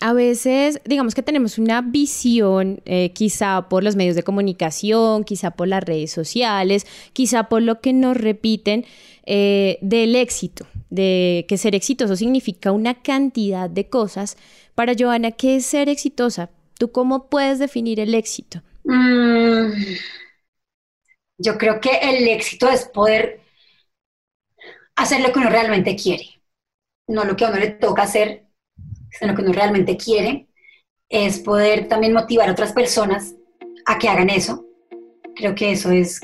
A 0.00 0.12
veces, 0.12 0.80
digamos 0.84 1.14
que 1.14 1.22
tenemos 1.22 1.56
una 1.56 1.80
visión, 1.80 2.80
eh, 2.84 3.12
quizá 3.12 3.68
por 3.68 3.84
los 3.84 3.94
medios 3.94 4.16
de 4.16 4.24
comunicación, 4.24 5.22
quizá 5.22 5.52
por 5.52 5.68
las 5.68 5.84
redes 5.84 6.10
sociales, 6.10 6.84
quizá 7.12 7.44
por 7.44 7.62
lo 7.62 7.80
que 7.80 7.92
nos 7.92 8.16
repiten 8.16 8.86
eh, 9.24 9.78
del 9.82 10.16
éxito, 10.16 10.66
de 10.90 11.46
que 11.48 11.56
ser 11.56 11.76
exitoso 11.76 12.16
significa 12.16 12.72
una 12.72 12.94
cantidad 13.00 13.70
de 13.70 13.88
cosas. 13.88 14.36
Para 14.74 14.94
Joana, 14.98 15.30
¿qué 15.30 15.56
es 15.56 15.66
ser 15.66 15.88
exitosa? 15.88 16.50
¿Tú 16.76 16.90
cómo 16.90 17.28
puedes 17.28 17.60
definir 17.60 18.00
el 18.00 18.16
éxito? 18.16 18.62
Mm, 18.82 19.70
yo 21.38 21.56
creo 21.56 21.80
que 21.80 21.90
el 22.02 22.26
éxito 22.26 22.68
es 22.68 22.84
poder 22.84 23.47
hacer 24.98 25.20
lo 25.20 25.32
que 25.32 25.38
uno 25.38 25.48
realmente 25.48 25.96
quiere, 25.96 26.42
no 27.06 27.24
lo 27.24 27.36
que 27.36 27.44
a 27.44 27.50
uno 27.50 27.58
le 27.58 27.70
toca 27.70 28.02
hacer, 28.02 28.46
sino 29.10 29.30
lo 29.30 29.36
que 29.36 29.42
uno 29.42 29.52
realmente 29.52 29.96
quiere, 29.96 30.48
es 31.08 31.38
poder 31.38 31.88
también 31.88 32.12
motivar 32.12 32.48
a 32.48 32.52
otras 32.52 32.72
personas 32.72 33.34
a 33.86 33.98
que 33.98 34.08
hagan 34.08 34.28
eso. 34.28 34.66
Creo 35.36 35.54
que 35.54 35.70
eso 35.70 35.90
es 35.92 36.20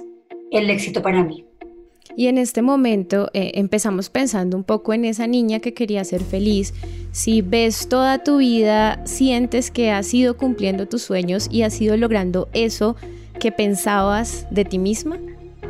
el 0.50 0.68
éxito 0.68 1.00
para 1.02 1.22
mí. 1.22 1.46
Y 2.16 2.26
en 2.26 2.37
este 2.37 2.62
momento 2.62 3.30
eh, 3.32 3.52
empezamos 3.54 4.10
pensando 4.10 4.56
un 4.56 4.64
poco 4.64 4.92
en 4.92 5.04
esa 5.04 5.26
niña 5.26 5.60
que 5.60 5.72
quería 5.72 6.04
ser 6.04 6.22
feliz. 6.22 6.74
Si 7.12 7.42
ves 7.42 7.88
toda 7.88 8.22
tu 8.22 8.38
vida, 8.38 9.04
sientes 9.04 9.70
que 9.70 9.90
has 9.90 10.12
ido 10.12 10.37
cumpliendo 10.37 10.87
tus 10.87 11.02
sueños 11.02 11.48
y 11.50 11.62
has 11.62 11.80
ido 11.80 11.96
logrando 11.96 12.48
eso 12.52 12.96
que 13.40 13.52
pensabas 13.52 14.46
de 14.50 14.64
ti 14.64 14.78
misma. 14.78 15.18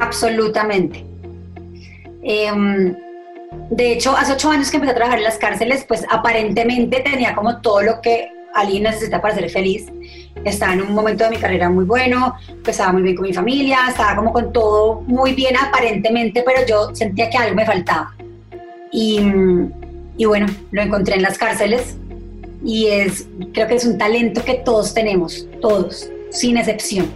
Absolutamente. 0.00 1.13
Em, 2.24 2.96
de 3.70 3.92
hecho, 3.92 4.16
hace 4.16 4.32
ocho 4.32 4.50
años 4.50 4.70
que 4.70 4.76
empecé 4.76 4.92
a 4.92 4.96
trabajar 4.96 5.18
en 5.18 5.24
las 5.24 5.38
cárceles, 5.38 5.84
pues 5.86 6.04
aparentemente 6.10 7.00
tenía 7.00 7.34
como 7.34 7.60
todo 7.60 7.82
lo 7.82 8.00
que 8.00 8.30
alguien 8.54 8.84
necesita 8.84 9.20
para 9.20 9.34
ser 9.34 9.50
feliz. 9.50 9.86
estaba 10.44 10.74
en 10.74 10.82
un 10.82 10.92
momento 10.92 11.24
de 11.24 11.30
mi 11.30 11.36
carrera 11.36 11.70
muy 11.70 11.84
bueno, 11.84 12.34
pues 12.62 12.76
estaba 12.76 12.92
muy 12.92 13.02
bien 13.02 13.16
con 13.16 13.26
mi 13.26 13.32
familia, 13.32 13.78
estaba 13.88 14.16
como 14.16 14.32
con 14.32 14.52
todo 14.52 15.00
muy 15.02 15.32
bien 15.32 15.56
aparentemente, 15.56 16.42
pero 16.44 16.66
yo 16.66 16.94
sentía 16.94 17.30
que 17.30 17.38
algo 17.38 17.54
me 17.54 17.64
faltaba. 17.64 18.14
Y, 18.92 19.20
y 20.16 20.24
bueno, 20.24 20.46
lo 20.70 20.82
encontré 20.82 21.16
en 21.16 21.22
las 21.22 21.38
cárceles 21.38 21.96
y 22.64 22.86
es, 22.86 23.26
creo 23.52 23.66
que 23.68 23.74
es 23.74 23.84
un 23.84 23.98
talento 23.98 24.44
que 24.44 24.54
todos 24.54 24.94
tenemos, 24.94 25.46
todos, 25.60 26.08
sin 26.30 26.56
excepción, 26.56 27.06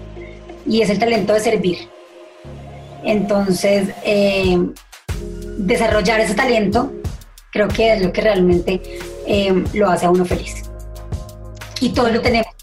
y 0.67 0.83
es 0.83 0.91
el 0.91 0.99
talento 0.99 1.35
de 1.35 1.41
servir. 1.41 1.79
Entonces, 3.05 3.89
eh, 4.05 4.59
desarrollar 5.59 6.21
ese 6.21 6.35
talento 6.35 6.93
creo 7.53 7.69
que 7.69 7.95
es 7.95 8.03
lo 8.03 8.13
que 8.13 8.21
realmente 8.21 8.81
eh, 9.27 9.65
lo 9.75 9.91
hace 9.91 10.07
a 10.07 10.11
uno 10.11 10.25
feliz. 10.25 10.63
Y 11.81 11.91
todos 11.91 12.13
lo 12.13 12.21
tenemos, 12.21 12.55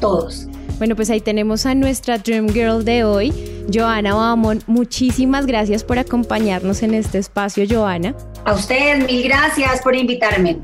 todos. 0.00 0.46
Bueno, 0.78 0.96
pues 0.96 1.08
ahí 1.10 1.20
tenemos 1.20 1.66
a 1.66 1.74
nuestra 1.74 2.18
Dream 2.18 2.48
Girl 2.48 2.84
de 2.84 3.04
hoy, 3.04 3.32
Joana 3.72 4.14
Bamón. 4.14 4.62
Muchísimas 4.66 5.46
gracias 5.46 5.84
por 5.84 5.98
acompañarnos 5.98 6.82
en 6.82 6.94
este 6.94 7.18
espacio, 7.18 7.64
Joana. 7.68 8.14
A 8.44 8.54
ustedes, 8.54 9.06
mil 9.06 9.22
gracias 9.22 9.80
por 9.82 9.94
invitarme. 9.94 10.58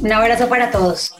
Un 0.00 0.12
abrazo 0.12 0.48
para 0.48 0.70
todos. 0.70 1.14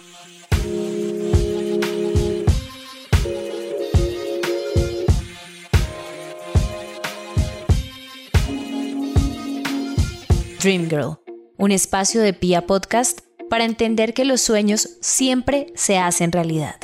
Dream 10.64 10.88
Girl, 10.88 11.18
un 11.58 11.72
espacio 11.72 12.22
de 12.22 12.32
Pia 12.32 12.66
Podcast 12.66 13.20
para 13.50 13.66
entender 13.66 14.14
que 14.14 14.24
los 14.24 14.40
sueños 14.40 14.96
siempre 15.02 15.66
se 15.74 15.98
hacen 15.98 16.32
realidad. 16.32 16.76